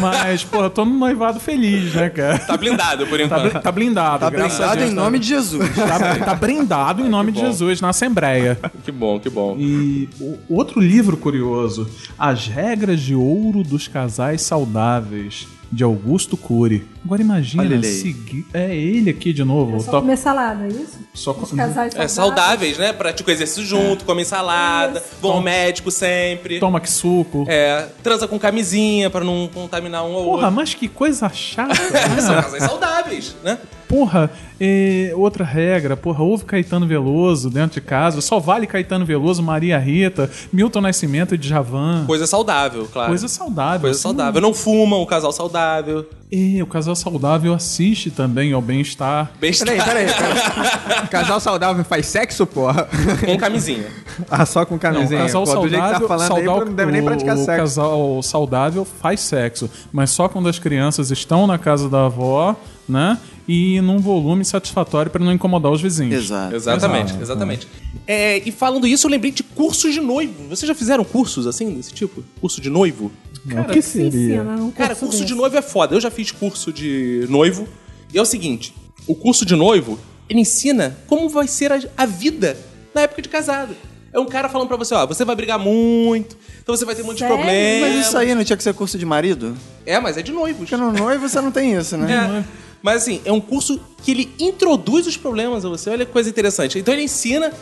[0.00, 2.38] Mas, pô, eu tô num noivado feliz, né, cara?
[2.38, 3.42] Tá blindado, por Tá, enquanto.
[3.52, 5.68] bli- tá blindado, Tá blindado Deus, em tá- nome de Jesus.
[5.74, 8.58] Tá, tá brindado em nome de Jesus na Assembleia.
[8.84, 9.56] Que bom, que bom.
[9.58, 11.88] E o outro livro curioso,
[12.18, 16.86] As Regras de Ouro dos Casais Saudáveis, de Augusto Cury.
[17.04, 17.92] Agora imagina Olha ele aí.
[18.00, 18.46] seguir.
[18.54, 19.76] É ele aqui de novo.
[19.76, 20.98] É só Top- comer salada, é isso?
[21.12, 22.92] Só Os co- casais É saudáveis, né?
[22.94, 26.58] Pratica o exercício junto, come salada, vão ao médico sempre.
[26.58, 27.44] Toma que suco.
[27.46, 30.52] É, transa com camisinha pra não contaminar um ao Porra, outro.
[30.52, 31.74] mas que coisa chata.
[31.94, 32.42] É, são né?
[32.42, 33.58] casais saudáveis, né?
[33.88, 39.42] Porra, é, outra regra, porra, houve Caetano Veloso dentro de casa, só vale Caetano Veloso,
[39.42, 42.04] Maria Rita, Milton Nascimento e Djavan.
[42.06, 43.10] Coisa saudável, claro.
[43.10, 43.80] Coisa saudável.
[43.82, 44.02] Coisa assim.
[44.02, 44.40] saudável.
[44.40, 46.08] Não fuma, o casal saudável.
[46.32, 49.30] E o casal saudável assiste também ao bem-estar.
[49.38, 51.06] Bem Peraí, peraí, peraí.
[51.08, 52.88] Casal saudável faz sexo, porra?
[53.24, 53.86] com camisinha.
[54.28, 55.20] Ah, só com Não, o camisinha.
[55.20, 57.40] casal Pô, do jeito que saudável, tá falando saudável aí, não deve nem praticar o,
[57.40, 57.60] o sexo.
[57.60, 62.56] casal saudável faz sexo, mas só quando as crianças estão na casa da avó,
[62.88, 63.18] né?
[63.46, 66.14] E num volume satisfatório para não incomodar os vizinhos.
[66.24, 66.56] Exato.
[66.56, 67.22] Exatamente, Exato.
[67.22, 67.68] exatamente.
[68.06, 70.48] É, e falando isso, eu lembrei de cursos de noivo.
[70.48, 72.24] Vocês já fizeram cursos assim, desse tipo?
[72.40, 73.12] Curso de noivo?
[73.46, 75.24] O que Se ensina num curso Cara, curso desse.
[75.26, 75.94] de noivo é foda.
[75.94, 77.68] Eu já fiz curso de noivo.
[78.12, 78.74] E é o seguinte:
[79.06, 82.56] o curso de noivo, ele ensina como vai ser a, a vida
[82.94, 83.74] na época de casado.
[84.12, 87.02] É um cara falando pra você, ó, você vai brigar muito, então você vai ter
[87.02, 87.36] muitos Sério?
[87.36, 87.90] problemas.
[87.96, 89.56] Mas isso aí não tinha que ser curso de marido?
[89.84, 90.58] É, mas é de noivos.
[90.70, 92.38] Porque no noivo você não tem isso, né?
[92.38, 92.44] É.
[92.80, 95.90] Mas assim, é um curso que ele introduz os problemas a você.
[95.90, 96.78] Olha que coisa interessante.
[96.78, 97.52] Então ele ensina,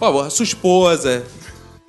[0.00, 1.24] ó, a sua esposa.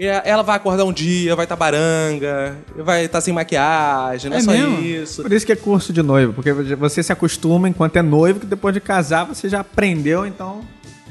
[0.05, 4.43] Ela vai acordar um dia, vai estar baranga, vai estar sem maquiagem, não é, É
[4.43, 4.79] só mesmo?
[4.81, 5.21] isso.
[5.21, 8.45] Por isso que é curso de noivo, porque você se acostuma enquanto é noivo, que
[8.45, 10.61] depois de casar você já aprendeu, então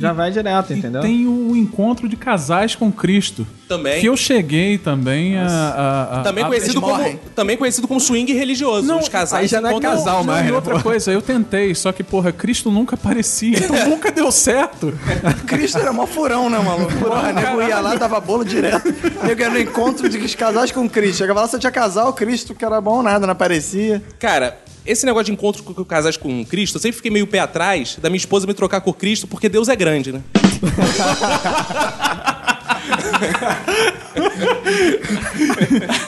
[0.03, 1.01] já vai direto, E entendeu?
[1.03, 3.47] tem o encontro de casais com Cristo.
[3.69, 4.01] Também.
[4.01, 7.19] Que eu cheguei também a, a- a- Também a- conhecido, como, morrem.
[7.35, 8.87] também conhecido como swing religioso.
[8.87, 10.81] Não, Os casais aí já não é casal Não, mais, e né, outra pô?
[10.83, 14.93] coisa, eu tentei, só que, porra, Cristo nunca aparecia, então nunca deu certo.
[15.47, 16.93] Cristo era mó furão, né, maluco?
[16.99, 18.93] Porra, nego ia lá, dava bolo direto.
[19.25, 21.19] Nego ia no encontro de casais com Cristo.
[21.19, 24.03] Chegava lá, só tinha casal, Cristo, que era bom, nada, não aparecia.
[24.19, 27.39] Cara, esse negócio de encontro com, com casais com Cristo, eu sempre fiquei meio pé
[27.41, 30.21] atrás da minha esposa me trocar com Cristo, porque Deus é grande, né?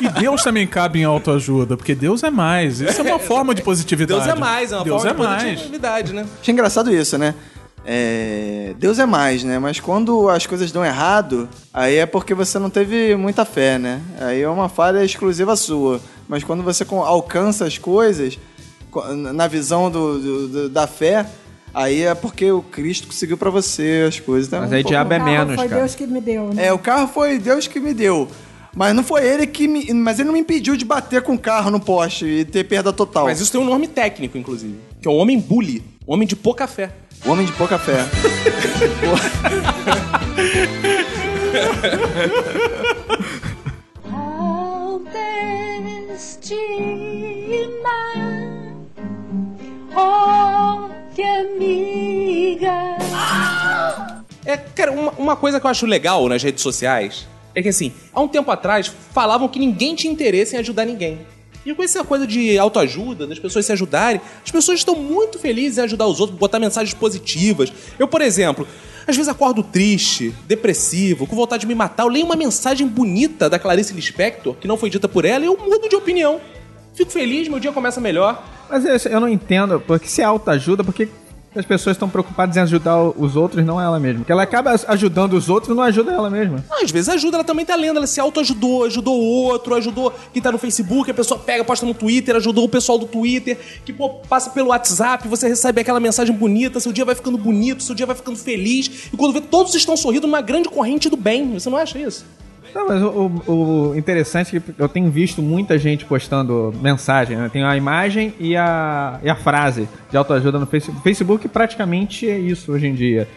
[0.01, 2.81] E Deus também cabe em autoajuda, porque Deus é mais.
[2.81, 4.21] Isso é uma forma de positividade.
[4.25, 5.53] Deus é mais, é uma Deus forma é de mais.
[5.55, 6.27] positividade, né?
[6.41, 7.35] Achei engraçado isso, né?
[7.87, 9.59] é, Deus é mais, né?
[9.59, 14.01] Mas quando as coisas dão errado, aí é porque você não teve muita fé, né?
[14.21, 16.01] Aí é uma falha exclusiva sua.
[16.27, 18.41] Mas quando você alcança as coisas, co-
[19.33, 21.27] na visão do, do- do- da fé,
[21.73, 24.49] aí é porque o Cristo conseguiu pra você as coisas.
[24.49, 25.81] Então, Mas aí pouco- diabo é Carro menos, foi cara.
[25.81, 26.67] Deus que me deu, né?
[26.67, 28.29] É, o carro foi Deus que me deu.
[28.77, 29.93] Mas não foi ele que me.
[29.95, 32.93] Mas ele não me impediu de bater com o carro no poste e ter perda
[32.93, 33.27] total.
[33.27, 34.77] Mas isso tem um nome técnico, inclusive.
[35.01, 35.81] Que é o homem bully.
[36.07, 36.91] Homem de pouca fé.
[37.25, 38.05] O homem de pouca fé.
[47.05, 48.34] Autoestima, oh,
[51.15, 52.99] que amiga.
[54.45, 57.93] É, cara, uma, uma coisa que eu acho legal nas redes sociais é que, assim,
[58.13, 61.21] há um tempo atrás falavam que ninguém tinha interesse em ajudar ninguém.
[61.65, 65.79] E com essa coisa de autoajuda, das pessoas se ajudarem, as pessoas estão muito felizes
[65.79, 67.73] em ajudar os outros, botar mensagens positivas.
[67.99, 68.69] Eu, por exemplo,
[69.07, 73.49] às vezes acordo triste, depressivo, com vontade de me matar, eu leio uma mensagem bonita
[73.49, 76.39] da Clarice Lispector, que não foi dita por ela, e eu mudo de opinião.
[76.95, 78.43] Fico feliz, meu dia começa melhor.
[78.71, 81.09] Mas eu, não entendo, porque se é autoajuda, por que
[81.55, 84.21] as pessoas estão preocupadas em ajudar os outros não ela mesma?
[84.21, 86.65] Porque ela acaba ajudando os outros e não ajuda ela mesma.
[86.71, 90.13] Ah, às vezes ajuda, ela também tá lendo, ela se autoajudou, ajudou o outro, ajudou
[90.33, 93.59] quem tá no Facebook, a pessoa pega, posta no Twitter, ajudou o pessoal do Twitter,
[93.85, 97.83] que pô, passa pelo WhatsApp, você recebe aquela mensagem bonita, seu dia vai ficando bonito,
[97.83, 101.17] seu dia vai ficando feliz, e quando vê, todos estão sorrindo numa grande corrente do
[101.17, 102.25] bem, você não acha isso?
[102.75, 103.07] Não, mas o,
[103.47, 107.49] o- o interessante é que eu tenho visto muita gente postando mensagem, né?
[107.53, 111.03] Tem a imagem e a, e a frase de autoajuda no Facebook.
[111.03, 113.29] Facebook praticamente é isso hoje em dia.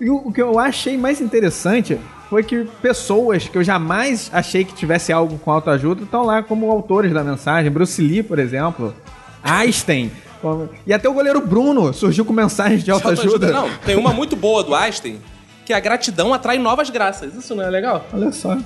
[0.00, 1.98] E o, o que eu achei mais interessante
[2.30, 6.70] foi que pessoas que eu jamais achei que tivesse algo com autoajuda estão lá como
[6.70, 7.70] autores da mensagem.
[7.70, 8.94] Bruce Lee, por exemplo.
[9.42, 10.10] Einstein.
[10.86, 13.50] E até o goleiro Bruno surgiu com mensagens de autoajuda.
[13.50, 15.18] Não, tem uma muito boa do Einstein,
[15.66, 17.34] que a gratidão atrai novas graças.
[17.34, 18.06] Isso não é legal?
[18.12, 18.56] Olha só.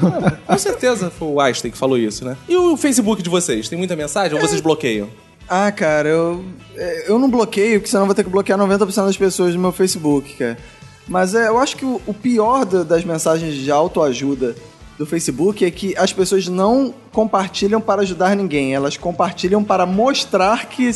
[0.46, 2.36] Com certeza foi o Einstein que falou isso, né?
[2.48, 3.68] E o Facebook de vocês?
[3.68, 5.08] Tem muita mensagem ou vocês bloqueiam?
[5.48, 6.44] Ah, cara, eu,
[6.76, 9.60] é, eu não bloqueio, porque senão eu vou ter que bloquear 90% das pessoas no
[9.60, 10.56] meu Facebook, cara.
[11.06, 14.56] Mas é, eu acho que o, o pior da- das mensagens de autoajuda
[14.96, 20.66] do Facebook é que as pessoas não compartilham para ajudar ninguém, elas compartilham para mostrar
[20.66, 20.88] que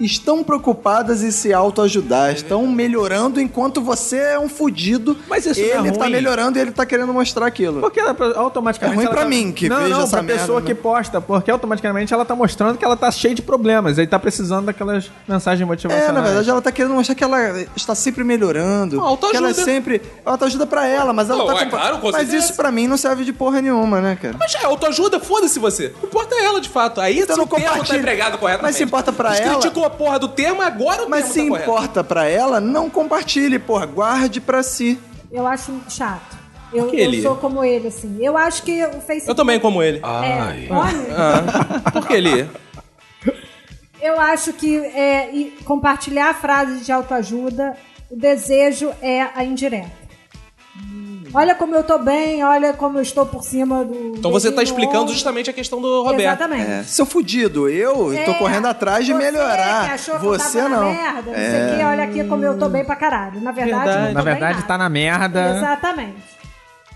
[0.00, 5.16] estão preocupadas em se autoajudar, estão melhorando enquanto você é um fudido.
[5.28, 6.12] Mas isso não é ele tá ruim.
[6.12, 7.80] melhorando e ele tá querendo mostrar aquilo.
[7.80, 8.92] Porque ela automaticamente.
[8.94, 10.74] É ruim ela pra tá- mim, que não, vejo não, essa pra pessoa merda, que
[10.74, 10.80] né?
[10.82, 13.98] posta, porque automaticamente ela tá mostrando que ela tá cheia de problemas.
[13.98, 16.10] Aí tá precisando daquelas mensagens motivacionais.
[16.10, 17.38] É, na verdade ela tá querendo mostrar que ela
[17.76, 19.00] está sempre melhorando.
[19.00, 19.30] Autoajuda.
[19.30, 20.02] Que ela é sempre.
[20.24, 22.96] Autoajuda pra ela, mas ela Não, tá é claro, com Mas isso pra mim não
[22.96, 24.36] serve de porra nenhuma, né, cara?
[24.38, 25.92] Mas é autoajuda, foda-se você.
[26.02, 27.00] Importa ela, de fato.
[27.00, 28.62] Aí Então se não o termo tá empregado corretamente.
[28.70, 31.50] Mas se importa pra ela- criticou a porra do termo, agora o Mas termo se
[31.50, 33.86] tá importa pra ela, não compartilhe, porra.
[33.86, 34.98] Guarde pra si.
[35.30, 36.38] Eu acho chato.
[36.72, 38.18] Eu, que eu sou como ele, assim.
[38.20, 39.28] Eu acho que o Facebook.
[39.28, 39.98] Eu também como ele.
[39.98, 41.06] É, homem,
[41.92, 42.48] Por que ele?
[44.00, 47.76] eu acho que é, compartilhar frases de autoajuda,
[48.10, 49.99] o desejo é a indireta.
[51.32, 54.16] Olha como eu tô bem, olha como eu estou por cima do.
[54.16, 55.12] Então você tá explicando ombro.
[55.14, 56.20] justamente a questão do Roberto.
[56.22, 56.70] Exatamente.
[56.70, 59.86] É, seu fudido, eu É, tô correndo atrás de você melhorar.
[59.86, 60.92] Que achou que você eu tava não.
[60.92, 61.50] Na merda, não É.
[61.50, 63.40] sei o quê, olha aqui como eu tô bem pra caralho.
[63.40, 64.00] Na verdade, Verdade.
[64.02, 64.66] não tô Na bem verdade, nada.
[64.66, 65.56] tá na merda.
[65.56, 66.16] Exatamente.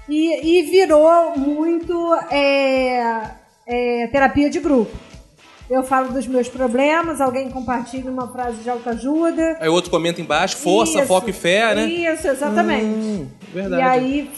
[0.08, 3.22] E, e virou muito é,
[3.66, 4.90] é, terapia de grupo.
[5.68, 9.56] Eu falo dos meus problemas, alguém compartilha uma frase de autoajuda.
[9.60, 11.86] Aí o outro comenta embaixo, força, Isso, foco e fé, né?
[11.86, 12.84] Isso, exatamente.
[12.84, 13.80] Hum, verdade.
[13.80, 14.30] E aí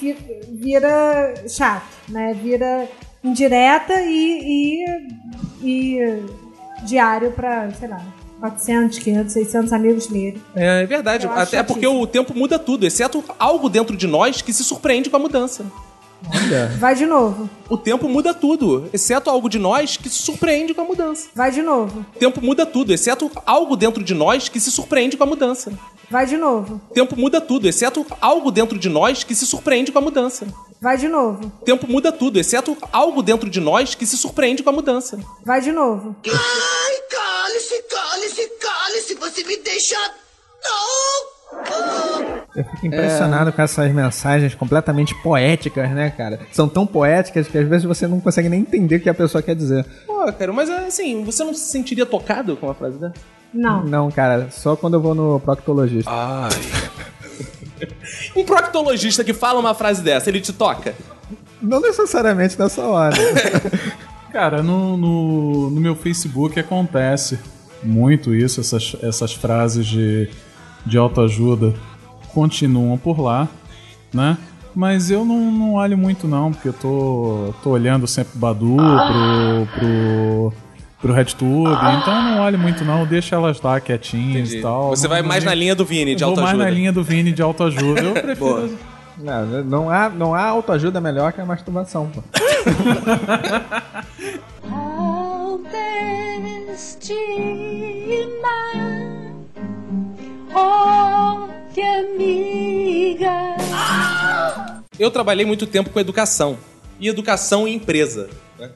[0.52, 2.32] vira chato, né?
[2.40, 2.88] Vira
[3.24, 4.84] indireta e,
[5.62, 6.24] e, e
[6.84, 8.00] diário pra, sei lá,
[8.40, 10.40] 400, 500, 600 amigos lerem.
[10.54, 11.26] É, é verdade.
[11.26, 15.16] Até porque o tempo muda tudo, exceto algo dentro de nós que se surpreende com
[15.16, 15.64] a mudança.
[16.78, 20.80] Vai de novo, O tempo muda tudo, exceto algo de nós que se surpreende com
[20.80, 21.28] a mudança.
[21.34, 25.16] vai de novo, O tempo muda tudo, exceto algo dentro de nós que se surpreende
[25.16, 25.72] com a mudança.
[26.10, 29.92] vai de novo, O tempo muda tudo, exceto algo dentro de nós que se surpreende
[29.92, 30.46] com a mudança.
[30.80, 34.62] vai de novo, O tempo muda tudo, exceto algo dentro de nós que se surpreende
[34.62, 35.18] com a mudança.
[35.44, 36.16] vai de novo.
[36.26, 39.96] Ai, cale-se, cale-se, cale-se, você me deixa
[40.64, 42.35] louco!
[42.56, 46.40] Eu fico impressionado com essas mensagens completamente poéticas, né, cara?
[46.50, 49.42] São tão poéticas que às vezes você não consegue nem entender o que a pessoa
[49.42, 49.84] quer dizer.
[50.06, 53.14] Pô, cara, mas assim, você não se sentiria tocado com uma frase dessa?
[53.52, 53.84] Não.
[53.84, 56.10] Não, cara, só quando eu vou no proctologista.
[58.34, 60.94] Um proctologista que fala uma frase dessa, ele te toca?
[61.60, 63.14] Não necessariamente nessa hora.
[64.32, 67.38] Cara, no, no, no meu Facebook acontece
[67.82, 70.30] muito isso, essas, essas frases de
[70.86, 71.74] de autoajuda
[72.36, 73.48] continuam por lá,
[74.12, 74.36] né?
[74.74, 78.76] Mas eu não, não olho muito não, porque eu tô, tô olhando sempre pro Badu,
[78.76, 80.52] pro, pro,
[81.00, 84.58] pro RedTube, então eu não olho muito não, deixa elas lá quietinhas Entendi.
[84.58, 84.90] e tal.
[84.90, 86.70] Você vai Não- mais na linha do Vini de eu vou mais autoajuda.
[86.70, 88.76] na linha do Vini de autoajuda, eu prefiro...
[89.18, 92.22] Não, não há, não há autoajuda melhor que a masturbação, pô.
[97.82, 98.56] Autoestima.
[101.76, 103.30] Que amiga.
[104.98, 106.56] Eu trabalhei muito tempo com educação.
[106.98, 108.30] E educação e empresa.
[108.58, 108.70] né?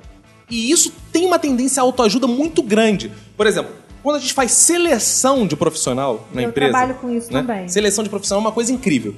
[0.50, 3.10] E isso tem uma tendência à autoajuda muito grande.
[3.38, 3.72] Por exemplo,
[4.02, 6.72] quando a gente faz seleção de profissional na Eu empresa.
[6.72, 7.40] trabalho com isso né?
[7.40, 7.68] também.
[7.68, 9.16] Seleção de profissional é uma coisa incrível.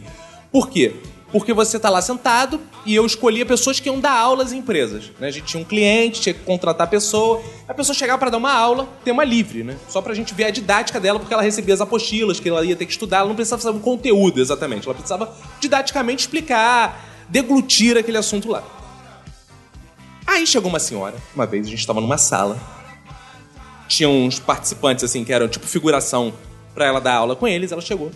[0.53, 0.95] Por quê?
[1.33, 5.11] Porque você tá lá sentado e eu escolhia pessoas que iam dar aulas em empresas.
[5.19, 5.29] né?
[5.29, 7.43] A gente tinha um cliente, tinha que contratar a pessoa.
[7.67, 9.79] A pessoa chegava para dar uma aula, tema livre, né?
[9.89, 12.77] Só pra gente ver a didática dela, porque ela recebia as apostilas que ela ia
[12.77, 13.19] ter que estudar.
[13.21, 14.87] Ela não precisava saber o conteúdo exatamente.
[14.87, 18.63] Ela precisava didaticamente explicar, deglutir aquele assunto lá.
[20.27, 22.59] Aí chegou uma senhora, uma vez, a gente tava numa sala.
[23.89, 26.33] Tinha uns participantes, assim, que eram tipo figuração
[26.75, 27.73] pra ela dar aula com eles.
[27.73, 28.11] Ela chegou.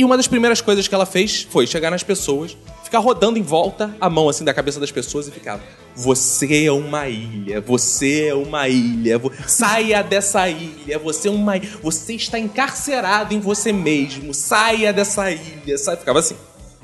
[0.00, 3.42] E uma das primeiras coisas que ela fez foi chegar nas pessoas, ficar rodando em
[3.42, 5.60] volta a mão assim da cabeça das pessoas e ficava:
[5.94, 11.52] Você é uma ilha, você é uma ilha, vo- saia dessa ilha, você é uma
[11.82, 15.98] você está encarcerado em você mesmo, saia dessa ilha, saia.
[15.98, 16.34] Ficava assim.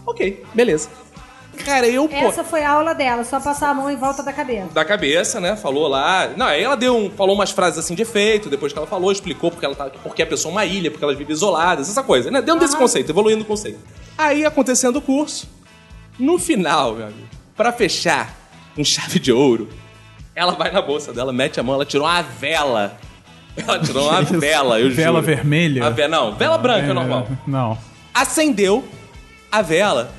[0.04, 0.90] Ok, beleza.
[1.64, 4.32] Cara, eu, pô, Essa foi a aula dela, só passar a mão em volta da
[4.32, 4.68] cabeça.
[4.72, 5.56] da cabeça, né?
[5.56, 6.28] Falou lá.
[6.36, 9.10] Não, aí ela deu um, falou umas frases assim de efeito, depois que ela falou,
[9.10, 12.02] explicou porque ela tá, porque a pessoa é uma ilha, porque elas vivem isoladas, essa
[12.02, 12.40] coisa, né?
[12.40, 13.78] Dentro desse conceito, evoluindo o conceito.
[14.16, 15.48] Aí acontecendo o curso,
[16.18, 18.34] no final, meu amigo, pra fechar
[18.74, 19.68] com chave de ouro,
[20.34, 22.96] ela vai na bolsa dela, mete a mão, ela tirou uma vela.
[23.56, 24.94] Ela tirou uma vela, eu juro.
[24.96, 25.86] Vela vermelha?
[25.86, 27.78] A ve- não, vela branca é normal Não.
[28.12, 28.84] acendeu
[29.50, 30.12] a vela.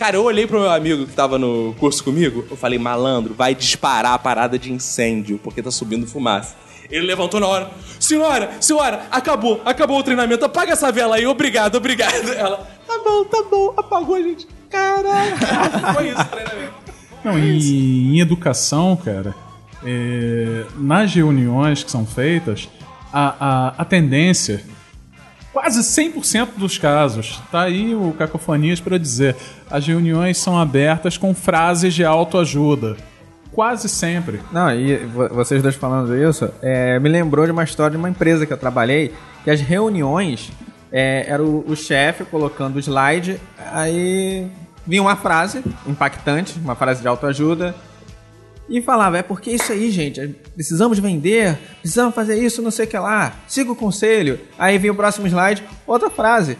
[0.00, 3.54] Cara, eu olhei pro meu amigo que tava no curso comigo, eu falei, malandro, vai
[3.54, 6.56] disparar a parada de incêndio, porque tá subindo fumaça.
[6.90, 7.70] Ele levantou na hora.
[7.98, 12.14] Senhora, senhora, acabou, acabou o treinamento, apaga essa vela aí, obrigado, obrigado.
[12.32, 14.48] Ela, tá bom, tá bom, apagou a gente.
[14.70, 16.72] Caraca, foi isso o treinamento.
[17.22, 19.34] Não, e em educação, cara,
[19.84, 22.70] é, nas reuniões que são feitas,
[23.12, 24.64] a, a, a tendência,
[25.52, 29.36] quase 100% dos casos, tá aí o Cacofonias para dizer,
[29.70, 32.96] as reuniões são abertas com frases de autoajuda.
[33.52, 34.40] Quase sempre.
[34.52, 38.08] Não, e vo- vocês dois falando isso, é, me lembrou de uma história de uma
[38.08, 40.52] empresa que eu trabalhei, que as reuniões
[40.92, 43.40] é, era o, o chefe colocando o slide,
[43.72, 44.46] aí
[44.86, 47.74] vinha uma frase impactante, uma frase de autoajuda,
[48.70, 52.88] e falava, é porque isso aí, gente, precisamos vender, precisamos fazer isso, não sei o
[52.88, 54.38] que lá, siga o conselho.
[54.56, 56.56] Aí vinha o próximo slide, outra frase.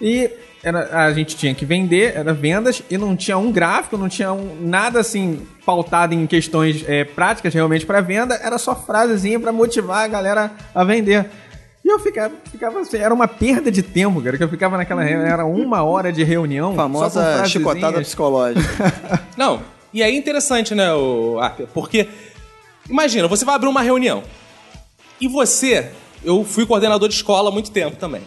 [0.00, 0.30] E
[0.62, 4.32] era, a gente tinha que vender, era vendas, e não tinha um gráfico, não tinha
[4.32, 9.50] um- nada assim pautado em questões é, práticas realmente para venda, era só frasezinha para
[9.52, 11.26] motivar a galera a vender.
[11.84, 15.02] E eu ficava, ficava assim, era uma perda de tempo, cara, que eu ficava naquela
[15.02, 16.68] reunião, era uma hora de reunião.
[16.68, 18.62] só com Famosa chicotada psicológica.
[19.36, 19.60] Não,
[19.94, 21.38] e aí é interessante, né, o?
[21.72, 22.08] Porque,
[22.90, 24.24] imagina, você vai abrir uma reunião.
[25.20, 25.92] E você,
[26.24, 28.22] eu fui coordenador de escola há muito tempo também.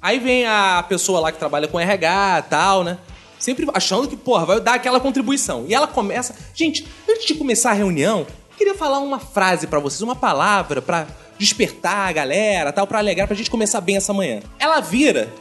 [0.00, 2.98] Aí vem a pessoa lá que trabalha com RH e tal, né?
[3.38, 5.64] Sempre achando que, porra, vai dar aquela contribuição.
[5.68, 6.34] E ela começa.
[6.54, 10.82] Gente, antes de começar a reunião, eu queria falar uma frase pra vocês, uma palavra
[10.82, 11.06] pra
[11.38, 14.40] despertar a galera, tal, pra alegrar, pra gente começar bem essa manhã.
[14.58, 15.32] Ela vira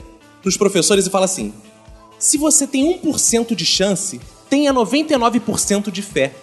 [0.42, 1.54] pros professores e fala assim:
[2.18, 4.22] se você tem 1% de chance,
[4.52, 6.34] tenha 99% de fé.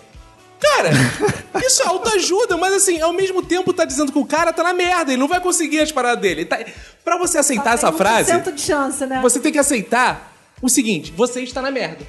[0.58, 0.90] Cara,
[1.62, 4.72] isso é autoajuda, mas assim, ao mesmo tempo tá dizendo que o cara tá na
[4.72, 6.46] merda, ele não vai conseguir as paradas dele.
[6.46, 6.58] Tá...
[7.04, 9.20] Pra você aceitar essa frase, 1% de chance, né?
[9.22, 10.32] você tem que aceitar
[10.62, 12.04] o seguinte: você está na merda.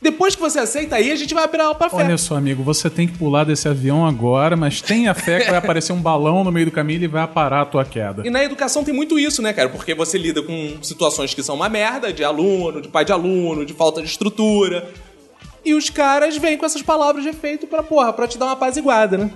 [0.00, 1.96] Depois que você aceita aí, a gente vai abrir a pra fé.
[1.96, 5.58] Olha só, amigo, você tem que pular desse avião agora, mas tenha fé que vai
[5.58, 8.26] aparecer um balão no meio do caminho e vai parar a tua queda.
[8.26, 9.68] E na educação tem muito isso, né, cara?
[9.68, 13.64] Porque você lida com situações que são uma merda, de aluno, de pai de aluno,
[13.64, 14.90] de falta de estrutura.
[15.64, 18.52] E os caras vêm com essas palavras de efeito pra, porra, pra te dar uma
[18.52, 19.30] apaziguada, né?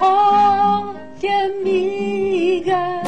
[0.00, 3.02] Oh, que amiga.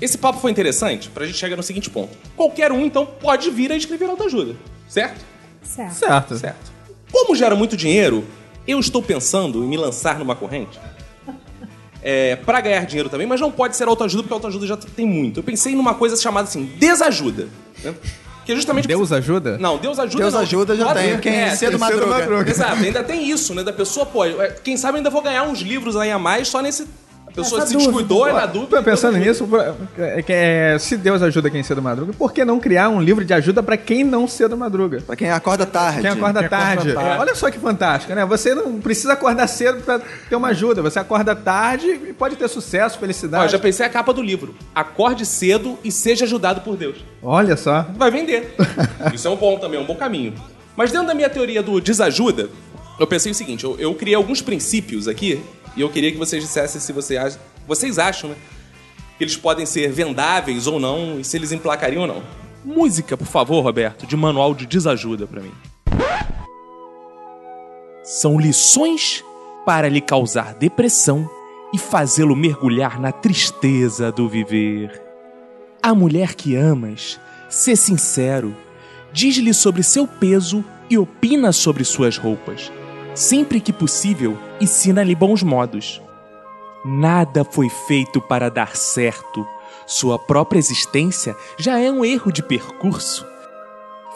[0.00, 2.16] Esse papo foi interessante pra gente chegar no seguinte ponto.
[2.36, 4.54] Qualquer um, então, pode vir a escrever autoajuda,
[4.88, 5.24] certo?
[5.62, 5.94] Certo.
[5.94, 6.36] Certo.
[6.38, 6.72] Certo.
[7.10, 8.24] Como gera muito dinheiro,
[8.66, 10.78] eu estou pensando em me lançar numa corrente
[12.08, 15.40] é, para ganhar dinheiro também, mas não pode ser autoajuda porque autoajuda já tem muito.
[15.40, 17.48] Eu pensei numa coisa chamada assim, desajuda.
[17.82, 17.92] né?
[18.44, 19.58] Que é justamente Deus ajuda?
[19.58, 20.40] Não, Deus ajuda Deus não.
[20.40, 21.18] ajuda já tem.
[21.18, 22.48] Quem É, cedo tem madruga.
[22.48, 23.64] Exato, ainda tem isso, né?
[23.64, 26.62] Da pessoa, pô, é, quem sabe ainda vou ganhar uns livros aí a mais só
[26.62, 26.86] nesse.
[27.36, 28.78] A pessoa Essa se descuidou, é na dúvida.
[28.78, 29.48] Tô pensando então- nisso,
[29.98, 33.22] é que é, se Deus ajuda quem cedo madruga, por que não criar um livro
[33.26, 35.02] de ajuda pra quem não cedo madruga?
[35.06, 36.00] Pra quem acorda tarde.
[36.00, 36.92] Quem acorda Quem acorda tarde.
[36.94, 37.20] tarde.
[37.20, 38.24] Olha só que fantástico, né?
[38.24, 40.80] Você não precisa acordar cedo pra ter uma ajuda.
[40.80, 43.52] Você acorda tarde e pode ter sucesso, Ó, felicidade.
[43.52, 44.54] já pensei a capa do livro.
[44.74, 46.96] Acorde cedo e seja ajudado por Deus.
[47.22, 47.86] Olha só.
[47.96, 48.54] Vai vender.
[49.12, 50.32] Isso é um bom também, é um bom caminho.
[50.74, 52.48] Mas dentro da minha teoria do desajuda,
[52.98, 55.42] eu pensei o seguinte: eu, eu criei alguns princípios aqui
[55.76, 58.36] e eu queria que vocês dissessem se você acha, vocês acham, né?
[59.18, 62.22] Que eles podem ser vendáveis ou não e se eles emplacariam ou não.
[62.64, 65.52] Música, por favor, Roberto, de manual de desajuda pra mim.
[68.02, 69.22] São lições
[69.64, 71.28] para lhe causar depressão
[71.72, 75.02] e fazê-lo mergulhar na tristeza do viver.
[75.82, 78.56] A mulher que amas, sê sincero,
[79.12, 82.70] diz-lhe sobre seu peso e opina sobre suas roupas.
[83.16, 86.02] Sempre que possível, ensina-lhe bons modos.
[86.84, 89.46] Nada foi feito para dar certo.
[89.86, 93.26] Sua própria existência já é um erro de percurso.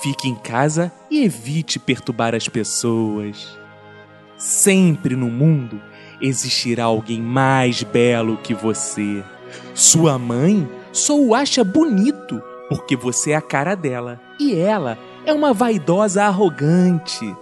[0.03, 3.59] Fique em casa e evite perturbar as pessoas.
[4.37, 5.81] Sempre no mundo
[6.21, 9.25] existirá alguém mais belo que você.
[9.75, 15.33] Sua mãe só o acha bonito porque você é a cara dela e ela é
[15.33, 17.35] uma vaidosa arrogante.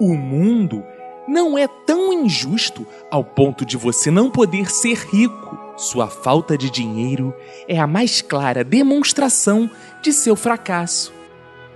[0.00, 0.84] O mundo
[1.26, 5.58] não é tão injusto ao ponto de você não poder ser rico.
[5.76, 7.34] Sua falta de dinheiro
[7.66, 9.70] é a mais clara demonstração
[10.02, 11.12] de seu fracasso.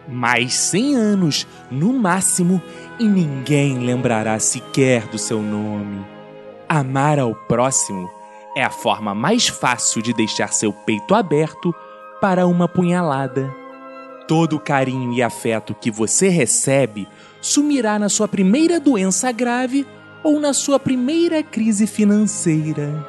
[0.09, 2.63] Mais 100 anos, no máximo,
[2.99, 6.05] e ninguém lembrará sequer do seu nome.
[6.69, 8.09] Amar ao próximo
[8.57, 11.75] é a forma mais fácil de deixar seu peito aberto
[12.21, 13.55] para uma punhalada.
[14.27, 17.07] Todo o carinho e afeto que você recebe
[17.41, 19.87] sumirá na sua primeira doença grave
[20.23, 23.07] ou na sua primeira crise financeira.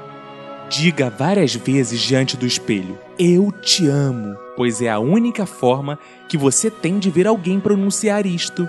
[0.70, 5.98] Diga várias vezes diante do espelho: Eu te amo, pois é a única forma
[6.28, 8.68] que você tem de ver alguém pronunciar isto.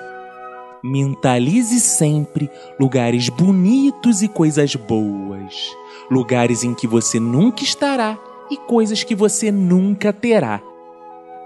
[0.83, 2.49] Mentalize sempre
[2.79, 5.55] lugares bonitos e coisas boas,
[6.09, 8.17] lugares em que você nunca estará
[8.49, 10.63] e coisas que você nunca terá.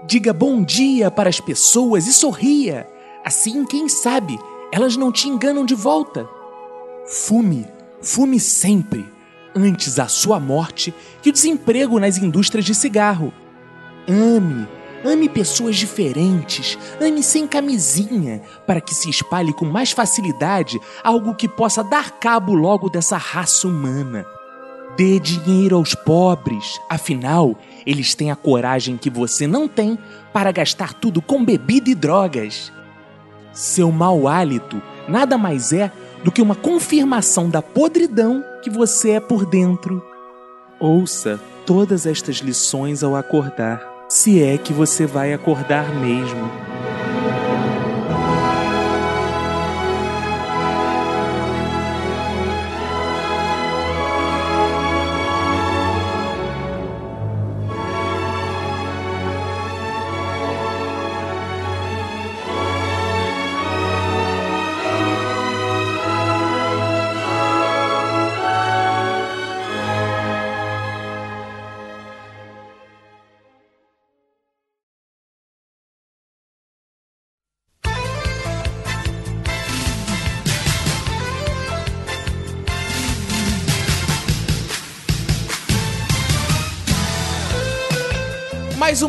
[0.05, 2.87] Diga bom dia para as pessoas e sorria.
[3.25, 4.37] Assim, quem sabe,
[4.71, 6.27] elas não te enganam de volta.
[7.07, 7.65] Fume,
[8.01, 9.05] fume sempre,
[9.55, 13.33] antes a sua morte que o desemprego nas indústrias de cigarro.
[14.07, 14.67] Ame,
[15.05, 21.47] ame pessoas diferentes, ame sem camisinha, para que se espalhe com mais facilidade algo que
[21.47, 24.25] possa dar cabo logo dessa raça humana.
[24.97, 29.97] Dê dinheiro aos pobres, afinal, eles têm a coragem que você não tem
[30.31, 32.71] para gastar tudo com bebida e drogas.
[33.53, 35.91] Seu mau hálito nada mais é
[36.23, 40.03] do que uma confirmação da podridão que você é por dentro.
[40.79, 46.72] Ouça todas estas lições ao acordar, se é que você vai acordar mesmo.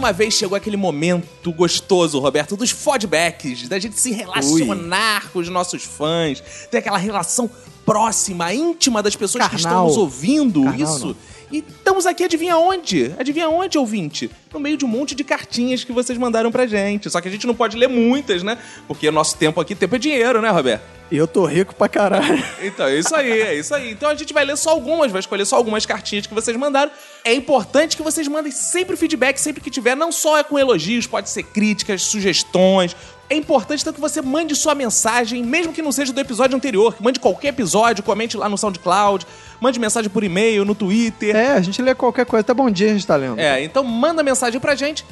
[0.05, 5.49] Uma vez chegou aquele momento gostoso, Roberto, dos fodbacks, da gente se relacionar com os
[5.49, 7.51] nossos fãs, ter aquela relação
[7.87, 9.89] próxima, íntima das pessoas que estão Carnal.
[9.89, 10.63] nos ouvindo.
[10.65, 11.07] Carnal, isso.
[11.07, 11.17] não.
[11.51, 13.15] E estamos aqui, adivinha onde?
[13.19, 14.31] Adivinha onde, ouvinte?
[14.53, 17.09] No meio de um monte de cartinhas que vocês mandaram pra gente.
[17.09, 18.59] Só que a gente não pode ler muitas, né?
[18.87, 20.83] Porque o nosso tempo aqui, tempo é dinheiro, né, Roberto?
[21.11, 22.43] E eu tô rico pra caralho.
[22.63, 23.91] Então, é isso aí, é isso aí.
[23.91, 26.91] Então a gente vai ler só algumas, vai escolher só algumas cartinhas que vocês mandaram.
[27.23, 31.07] É importante que vocês mandem sempre feedback, sempre que tiver, não só é com elogios,
[31.07, 32.97] pode ser críticas, sugestões.
[33.29, 36.95] É importante então que você mande sua mensagem, mesmo que não seja do episódio anterior,
[36.95, 39.27] que mande qualquer episódio, comente lá no SoundCloud,
[39.61, 41.35] mande mensagem por e-mail, no Twitter.
[41.35, 42.43] É, a gente lê qualquer coisa.
[42.43, 43.39] Até bom dia a gente tá lendo.
[43.39, 45.05] É, então manda mensagem pra gente.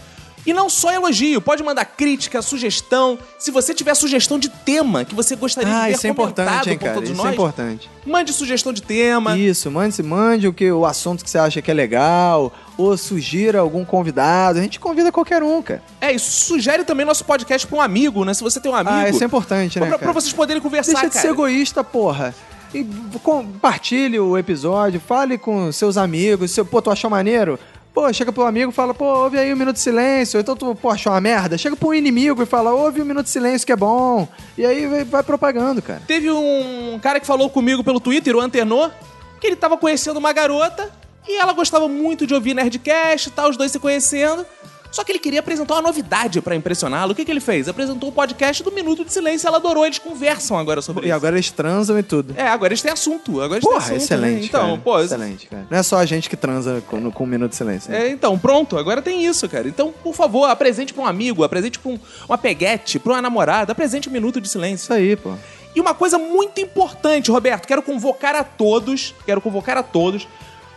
[0.44, 3.16] E não só elogio, pode mandar crítica, sugestão.
[3.38, 6.70] Se você tiver sugestão de tema que você gostaria Ah, de ver isso é importante,
[6.70, 6.94] hein, cara.
[6.94, 7.90] todos Isso nós, é importante.
[8.04, 9.38] mande sugestão de tema.
[9.38, 13.60] Isso, mande, mande o, que, o assunto que você acha que é legal, ou sugira
[13.60, 14.58] algum convidado.
[14.58, 15.82] A gente convida qualquer um, cara.
[16.00, 18.34] É, isso sugere também nosso podcast pra um amigo, né?
[18.34, 18.94] Se você tem um amigo.
[18.96, 20.12] Ah, isso é importante, né, pra, cara?
[20.12, 21.22] pra vocês poderem conversar, Deixa de cara.
[21.22, 22.34] ser egoísta, porra.
[22.74, 22.84] E
[23.22, 26.50] compartilhe o episódio, fale com seus amigos.
[26.50, 27.58] Seu, pô, tu achou maneiro?
[27.92, 30.40] Pô, chega pro amigo e fala, pô, ouve aí um minuto de silêncio.
[30.40, 31.58] Então tu, pô, achou uma merda?
[31.58, 34.26] Chega pro inimigo e fala, ouve um minuto de silêncio que é bom.
[34.56, 36.02] E aí vai, propagando, cara.
[36.06, 38.90] Teve um cara que falou comigo pelo Twitter, o Antenor,
[39.38, 40.90] que ele tava conhecendo uma garota
[41.28, 44.46] e ela gostava muito de ouvir Nerdcast e tal, os dois se conhecendo.
[44.92, 47.12] Só que ele queria apresentar uma novidade pra impressioná-lo.
[47.12, 47.66] O que, que ele fez?
[47.66, 49.48] Apresentou o podcast do Minuto de Silêncio.
[49.48, 51.16] Ela adorou, eles conversam agora sobre E isso.
[51.16, 52.34] agora eles transam e tudo.
[52.36, 53.40] É, agora eles têm assunto.
[53.40, 54.44] Agora eles Porra, têm assunto, excelente, né?
[54.46, 54.80] Então, cara.
[54.84, 55.66] pô, Excelente, cara.
[55.70, 57.90] Não é só a gente que transa com, com um minuto de silêncio.
[57.90, 58.06] né?
[58.06, 59.66] É, então, pronto, agora tem isso, cara.
[59.66, 63.72] Então, por favor, apresente pra um amigo, apresente pra um, uma peguete, pra uma namorada,
[63.72, 64.84] apresente um minuto de silêncio.
[64.84, 65.32] Isso aí, pô.
[65.74, 70.28] E uma coisa muito importante, Roberto, quero convocar a todos, quero convocar a todos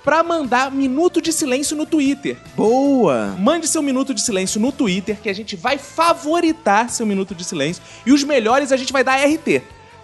[0.06, 2.38] pra mandar minuto de silêncio no Twitter.
[2.56, 3.36] Boa!
[3.40, 7.44] Mande seu minuto de silêncio no Twitter, que a gente vai favoritar seu minuto de
[7.44, 7.82] silêncio.
[8.06, 9.64] E os melhores a gente vai dar RT.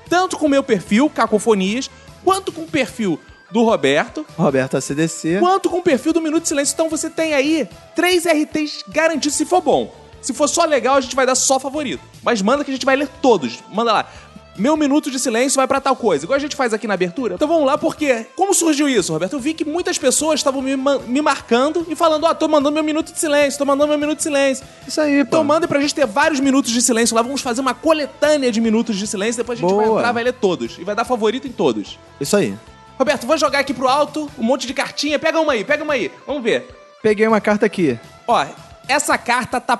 [0.10, 1.90] Tanto com o meu perfil, Cacofonias,
[2.24, 3.20] quanto com o perfil
[3.52, 5.38] do Roberto, Roberto ACDC.
[5.40, 6.74] quanto com o perfil do Minuto de Silêncio.
[6.74, 9.94] Então você tem aí três RTs garantidos se for bom.
[10.22, 12.02] Se for só legal, a gente vai dar só favorito.
[12.24, 13.60] Mas manda que a gente vai ler todos.
[13.70, 14.12] Manda lá.
[14.58, 17.36] Meu minuto de silêncio vai pra tal coisa, igual a gente faz aqui na abertura.
[17.36, 19.34] Então vamos lá, porque como surgiu isso, Roberto?
[19.34, 22.84] Eu vi que muitas pessoas estavam me, me marcando e falando: Ó, tô mandando meu
[22.84, 24.66] minuto de silêncio, tô mandando meu minuto de silêncio.
[24.86, 25.30] Isso aí, pô.
[25.30, 27.22] Então manda pra gente ter vários minutos de silêncio lá.
[27.22, 29.38] Vamos fazer uma coletânea de minutos de silêncio.
[29.38, 30.00] Depois a gente vai Boa.
[30.00, 30.78] entrar, vai ler todos.
[30.78, 31.98] E vai dar favorito em todos.
[32.20, 32.54] Isso aí.
[33.00, 35.18] Roberto, vou jogar aqui pro alto um monte de cartinha.
[35.18, 36.12] Pega uma aí, pega uma aí.
[36.28, 36.68] Vamos ver.
[37.02, 37.98] Peguei uma carta aqui.
[38.28, 38.46] Ó,
[38.88, 39.78] essa carta tá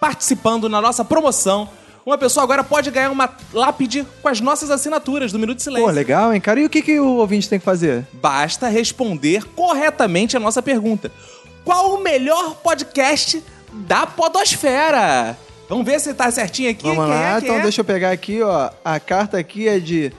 [0.00, 1.68] participando na nossa promoção.
[2.06, 5.86] Uma pessoa agora pode ganhar uma lápide com as nossas assinaturas do Minuto de Silêncio.
[5.86, 6.60] Pô, legal, hein, cara?
[6.60, 8.06] E o que, que o ouvinte tem que fazer?
[8.12, 11.10] Basta responder corretamente a nossa pergunta.
[11.64, 13.42] Qual o melhor podcast
[13.72, 15.36] da Podosfera?
[15.66, 16.82] Vamos ver se tá certinho aqui.
[16.82, 17.62] Vamos Quem lá, é, então é?
[17.62, 18.70] deixa eu pegar aqui, ó.
[18.84, 20.12] A carta aqui é de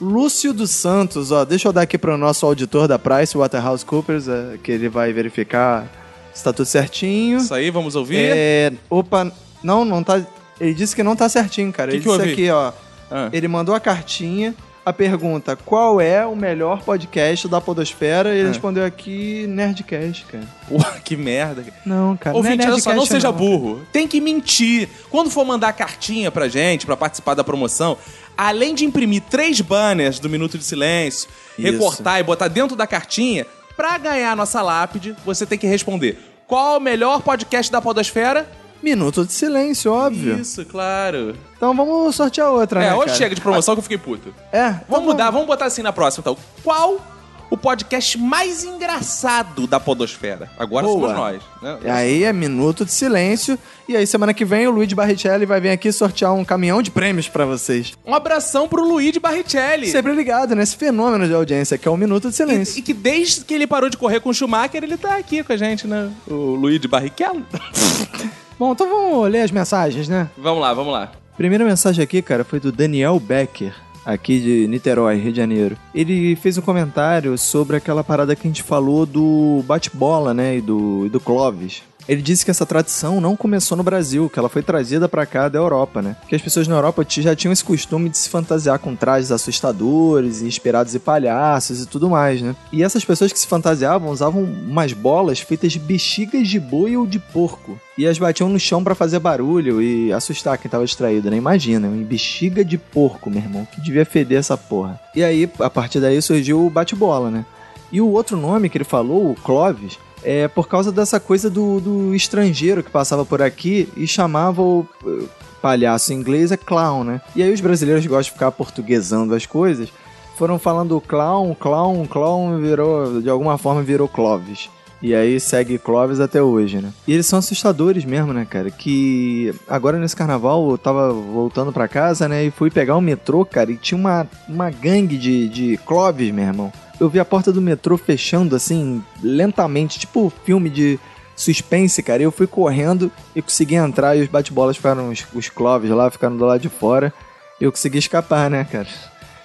[0.00, 1.44] Lúcio dos Santos, ó.
[1.44, 5.90] Deixa eu dar aqui pro nosso auditor da Price PricewaterhouseCoopers, é, que ele vai verificar
[6.32, 7.38] se tá tudo certinho.
[7.38, 8.30] Isso aí, vamos ouvir.
[8.32, 10.24] É, opa, não, não tá.
[10.62, 11.90] Ele disse que não tá certinho, cara.
[11.90, 12.72] Que ele que disse aqui, ó.
[13.10, 13.28] Ah.
[13.32, 14.54] Ele mandou a cartinha,
[14.86, 18.30] a pergunta: qual é o melhor podcast da Podosfera?
[18.34, 18.52] E ele Ah.
[18.52, 20.44] respondeu aqui: Nerdcast, cara.
[20.68, 21.64] Pô, que merda.
[21.84, 22.36] Não, cara.
[22.36, 23.36] Ouvinte, não é olha só, não seja não.
[23.36, 23.82] burro.
[23.92, 24.88] Tem que mentir.
[25.10, 27.98] Quando for mandar cartinha pra gente, pra participar da promoção,
[28.36, 31.70] além de imprimir três banners do Minuto de Silêncio, Isso.
[31.70, 33.46] recortar e botar dentro da cartinha,
[33.76, 36.18] pra ganhar a nossa lápide, você tem que responder.
[36.46, 38.46] Qual o melhor podcast da Podosfera?
[38.82, 40.38] Minuto de silêncio, óbvio.
[40.40, 41.36] Isso, claro.
[41.56, 42.94] Então vamos sortear outra, É, né?
[42.94, 43.18] hoje cara?
[43.18, 44.34] chega de promoção que eu fiquei puto.
[44.52, 44.68] É.
[44.68, 46.36] então Vamos mudar, vamos botar assim na próxima, então.
[46.64, 47.00] Qual
[47.48, 50.50] o podcast mais engraçado da Podosfera?
[50.58, 51.00] Agora Boa.
[51.00, 51.42] somos nós.
[51.62, 51.78] Né?
[51.84, 53.58] E aí é minuto de silêncio.
[53.86, 56.90] E aí semana que vem o Luigi Barrichelli vai vir aqui sortear um caminhão de
[56.90, 57.92] prêmios pra vocês.
[58.06, 59.86] Um abração pro Luigi Barrichelli.
[59.88, 62.76] Sempre ligado nesse fenômeno de audiência que é o minuto de silêncio.
[62.76, 65.44] E, e que desde que ele parou de correr com o Schumacher, ele tá aqui
[65.44, 66.10] com a gente, né?
[66.26, 67.44] O Luigi Barrichello.
[68.62, 70.30] Bom, então vamos ler as mensagens, né?
[70.38, 71.10] vamos lá, vamos lá.
[71.36, 73.74] Primeira mensagem aqui, cara, foi do Daniel Becker,
[74.06, 75.76] aqui de Niterói, Rio de Janeiro.
[75.92, 80.60] Ele fez um comentário sobre aquela parada que a gente falou do bate-bola, né, e
[80.60, 81.82] do, e do Clóvis.
[82.08, 85.48] Ele disse que essa tradição não começou no Brasil, que ela foi trazida pra cá
[85.48, 86.16] da Europa, né?
[86.28, 90.42] Que as pessoas na Europa já tinham esse costume de se fantasiar com trajes assustadores,
[90.42, 92.56] inspirados em palhaços e tudo mais, né?
[92.72, 97.06] E essas pessoas que se fantasiavam usavam umas bolas feitas de bexigas de boi ou
[97.06, 97.78] de porco.
[97.96, 101.36] E as batiam no chão pra fazer barulho e assustar quem tava distraído, né?
[101.36, 105.00] Imagina, uma bexiga de porco, meu irmão, que devia feder essa porra.
[105.14, 107.44] E aí, a partir daí surgiu o bate-bola, né?
[107.92, 111.80] E o outro nome que ele falou, o Clovis, é por causa dessa coisa do,
[111.80, 115.24] do estrangeiro que passava por aqui e chamava o eh,
[115.60, 117.20] palhaço em inglês é clown, né?
[117.34, 119.88] E aí os brasileiros gostam de ficar portuguesando as coisas,
[120.36, 124.68] foram falando clown, clown, clown, virou, de alguma forma virou Clovis.
[125.02, 126.92] E aí segue Clovis até hoje, né?
[127.08, 128.70] E eles são assustadores mesmo, né, cara?
[128.70, 132.44] Que agora nesse carnaval eu tava voltando pra casa, né?
[132.44, 136.44] E fui pegar o metrô, cara, e tinha uma, uma gangue de, de Clovis, meu
[136.44, 136.72] irmão.
[137.02, 141.00] Eu vi a porta do metrô fechando assim, lentamente, tipo filme de
[141.34, 142.22] suspense, cara.
[142.22, 146.08] E eu fui correndo e consegui entrar e os bate-bolas ficaram, os, os Clovis lá,
[146.12, 147.12] ficaram do lado de fora.
[147.60, 148.86] Eu consegui escapar, né, cara?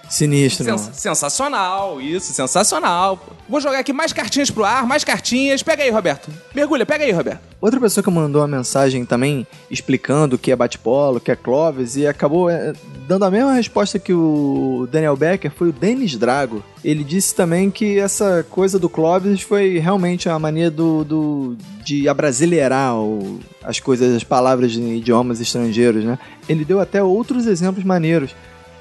[0.10, 0.93] Sinistro, Sens- não.
[0.93, 3.20] sensacional, isso, sensacional.
[3.49, 5.62] Vou jogar aqui mais cartinhas pro ar, mais cartinhas.
[5.64, 6.30] Pega aí, Roberto.
[6.55, 7.39] Mergulha, pega aí, Roberto.
[7.60, 11.36] Outra pessoa que mandou uma mensagem também explicando o que é bate-polo, o que é
[11.36, 12.74] Clóvis, e acabou é,
[13.08, 16.64] dando a mesma resposta que o Daniel Becker, foi o Denis Drago.
[16.84, 22.08] Ele disse também que essa coisa do Clóvis foi realmente a mania do, do- de
[22.08, 26.20] abrasileirar o- as coisas, as palavras em idiomas estrangeiros, né?
[26.47, 28.36] Ele deu até outros exemplos maneiros.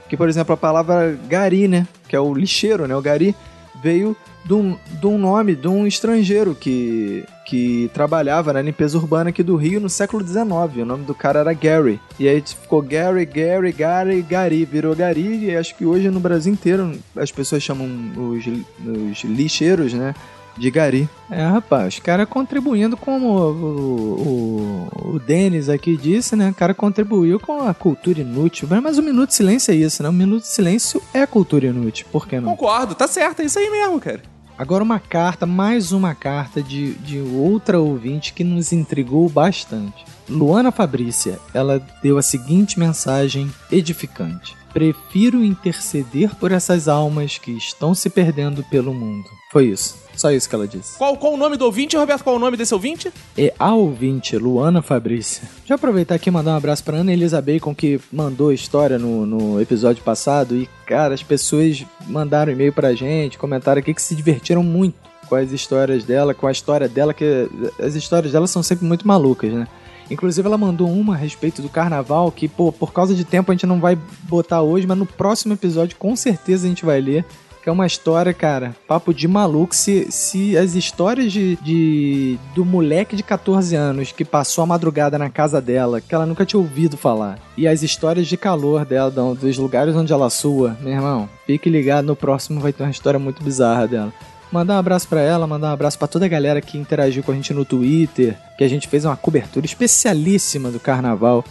[0.08, 1.86] Que, por exemplo, a palavra gari, né?
[2.08, 2.94] Que é o lixeiro, né?
[2.94, 3.34] O gari
[3.82, 9.30] veio de um, de um nome de um estrangeiro que, que trabalhava na limpeza urbana
[9.30, 10.44] aqui do Rio no século XIX.
[10.82, 12.00] O nome do cara era Gary.
[12.18, 14.64] E aí ficou Gary, Gary, Gary, Gary.
[14.64, 19.92] Virou Gary e acho que hoje no Brasil inteiro as pessoas chamam os, os lixeiros,
[19.92, 20.14] né?
[20.56, 21.08] De Gari.
[21.30, 26.50] É, rapaz, os caras contribuindo como o, o, o Denis aqui disse, né?
[26.50, 28.68] O cara contribuiu com a cultura inútil.
[28.82, 30.08] Mas o Minuto de Silêncio é isso, né?
[30.08, 32.06] O Minuto de Silêncio é cultura inútil.
[32.10, 32.50] Por que não?
[32.50, 34.22] Concordo, tá certo, é isso aí mesmo, cara.
[34.58, 40.04] Agora uma carta, mais uma carta de, de outra ouvinte que nos intrigou bastante.
[40.28, 44.56] Luana Fabrícia, ela deu a seguinte mensagem edificante.
[44.72, 49.28] Prefiro interceder por essas almas que estão se perdendo pelo mundo.
[49.52, 50.05] Foi isso.
[50.16, 50.96] Só isso que ela disse.
[50.96, 52.24] Qual, qual o nome do ouvinte, Roberto?
[52.24, 53.12] Qual o nome desse ouvinte?
[53.36, 55.48] E a ouvinte, Luana Fabrícia.
[55.64, 58.98] Já aproveitar aqui e mandar um abraço pra Ana Elisa Bacon, que mandou a história
[58.98, 60.56] no, no episódio passado.
[60.56, 64.96] E, cara, as pessoas mandaram e-mail pra gente, comentaram aqui que se divertiram muito
[65.28, 67.48] com as histórias dela, com a história dela, que
[67.80, 69.66] as histórias dela são sempre muito malucas, né?
[70.10, 73.54] Inclusive, ela mandou uma a respeito do carnaval, que, pô, por causa de tempo a
[73.54, 77.24] gente não vai botar hoje, mas no próximo episódio com certeza a gente vai ler.
[77.66, 79.74] É uma história, cara, papo de maluco.
[79.74, 85.18] Se, se as histórias de, de do moleque de 14 anos que passou a madrugada
[85.18, 89.10] na casa dela, que ela nunca tinha ouvido falar, e as histórias de calor dela,
[89.10, 92.90] do- dos lugares onde ela sua, meu irmão, fique ligado, no próximo vai ter uma
[92.90, 94.12] história muito bizarra dela.
[94.52, 97.32] Mandar um abraço pra ela, mandar um abraço pra toda a galera que interagiu com
[97.32, 101.44] a gente no Twitter, que a gente fez uma cobertura especialíssima do carnaval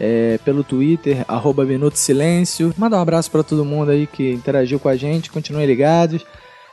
[0.00, 2.72] é, pelo Twitter, arroba Minuto Silêncio.
[2.76, 6.24] Mandar um abraço pra todo mundo aí que interagiu com a gente, continuem ligados.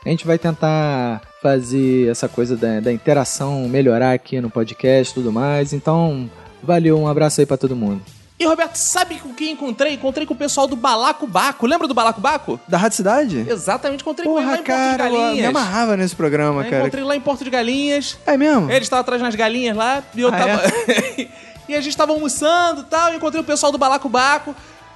[0.04, 5.14] A gente vai tentar fazer essa coisa da, da interação melhorar aqui no podcast e
[5.14, 5.72] tudo mais.
[5.72, 6.30] Então,
[6.62, 8.00] valeu, um abraço aí pra todo mundo.
[8.40, 9.94] E, Roberto, sabe com quem encontrei?
[9.94, 11.66] Encontrei com o pessoal do Balacobaco.
[11.66, 12.58] Lembra do Balacobaco?
[12.68, 13.44] Da Rádio Cidade?
[13.48, 15.48] Exatamente, encontrei com Porra, ele lá em cara, Porto de eu me Galinhas.
[15.48, 16.82] amarrava nesse programa, Eu cara.
[16.82, 18.16] encontrei lá em Porto de Galinhas.
[18.24, 18.70] É mesmo?
[18.70, 20.62] Ele estava atrás nas galinhas lá e eu Ah, tava.
[21.68, 23.14] e a gente tava almoçando e tal.
[23.14, 24.54] Encontrei o pessoal do Balacobaco.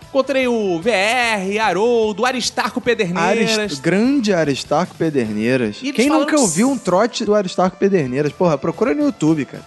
[0.08, 3.58] Encontrei o VR, Haroldo, Aristarco Pederneiras.
[3.58, 3.80] Arist...
[3.80, 5.78] Grande Aristarco Pederneiras.
[5.82, 8.30] E Quem nunca que- ouviu um trote do Aristarco Pederneiras?
[8.32, 9.64] Porra, procura no YouTube, cara.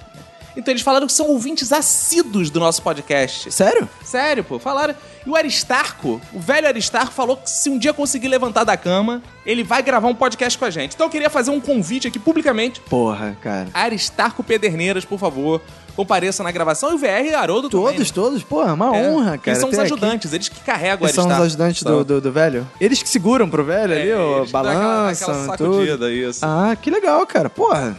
[0.57, 3.51] Então eles falaram que são ouvintes assíduos do nosso podcast.
[3.51, 3.89] Sério?
[4.03, 4.95] Sério, pô, falaram.
[5.25, 9.21] E o Aristarco, o velho Aristarco, falou que se um dia conseguir levantar da cama,
[9.45, 10.93] ele vai gravar um podcast com a gente.
[10.95, 12.79] Então eu queria fazer um convite aqui publicamente.
[12.81, 13.67] Porra, cara.
[13.73, 15.59] Aristarco Pederneiras, por favor,
[15.95, 16.91] compareça na gravação.
[16.91, 17.87] E o VR e Haroldo também.
[17.93, 18.43] Todos, todos.
[18.43, 19.41] Porra, uma É, honra, cara.
[19.51, 19.93] Eles são os ter aqui.
[19.93, 21.41] ajudantes, eles que carregam o Eles são Aristarco.
[21.41, 21.97] os ajudantes São.
[21.97, 22.67] do, do, do velho?
[22.79, 25.73] Eles que seguram pro velho ali, É, ó, eles dão aquela- aquela tudo.
[25.73, 26.39] sacudida, isso.
[26.45, 27.49] Ah, que legal, cara.
[27.49, 27.95] Porra.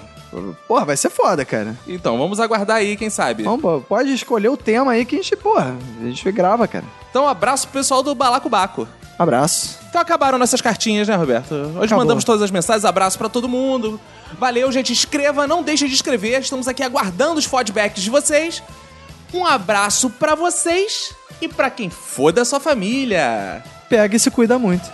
[0.69, 1.75] Porra, vai ser foda, cara.
[1.87, 3.45] Então, vamos aguardar aí, quem sabe.
[3.45, 6.85] Vamos, pô, pode escolher o tema aí que a gente, porra, a gente grava, cara.
[7.09, 8.87] Então, abraço pro pessoal do Balacobaco.
[9.19, 9.79] Abraço.
[9.89, 11.55] Então acabaram nossas cartinhas, né, Roberto?
[11.55, 11.99] Hoje Acabou.
[11.99, 13.99] mandamos todas as mensagens, abraço pra todo mundo.
[14.39, 14.93] Valeu, gente.
[14.93, 16.41] Escreva, não deixe de escrever.
[16.41, 18.63] Estamos aqui aguardando os feedbacks de vocês.
[19.33, 23.63] Um abraço pra vocês e pra quem for da sua família.
[23.89, 24.89] Pega e se cuida muito.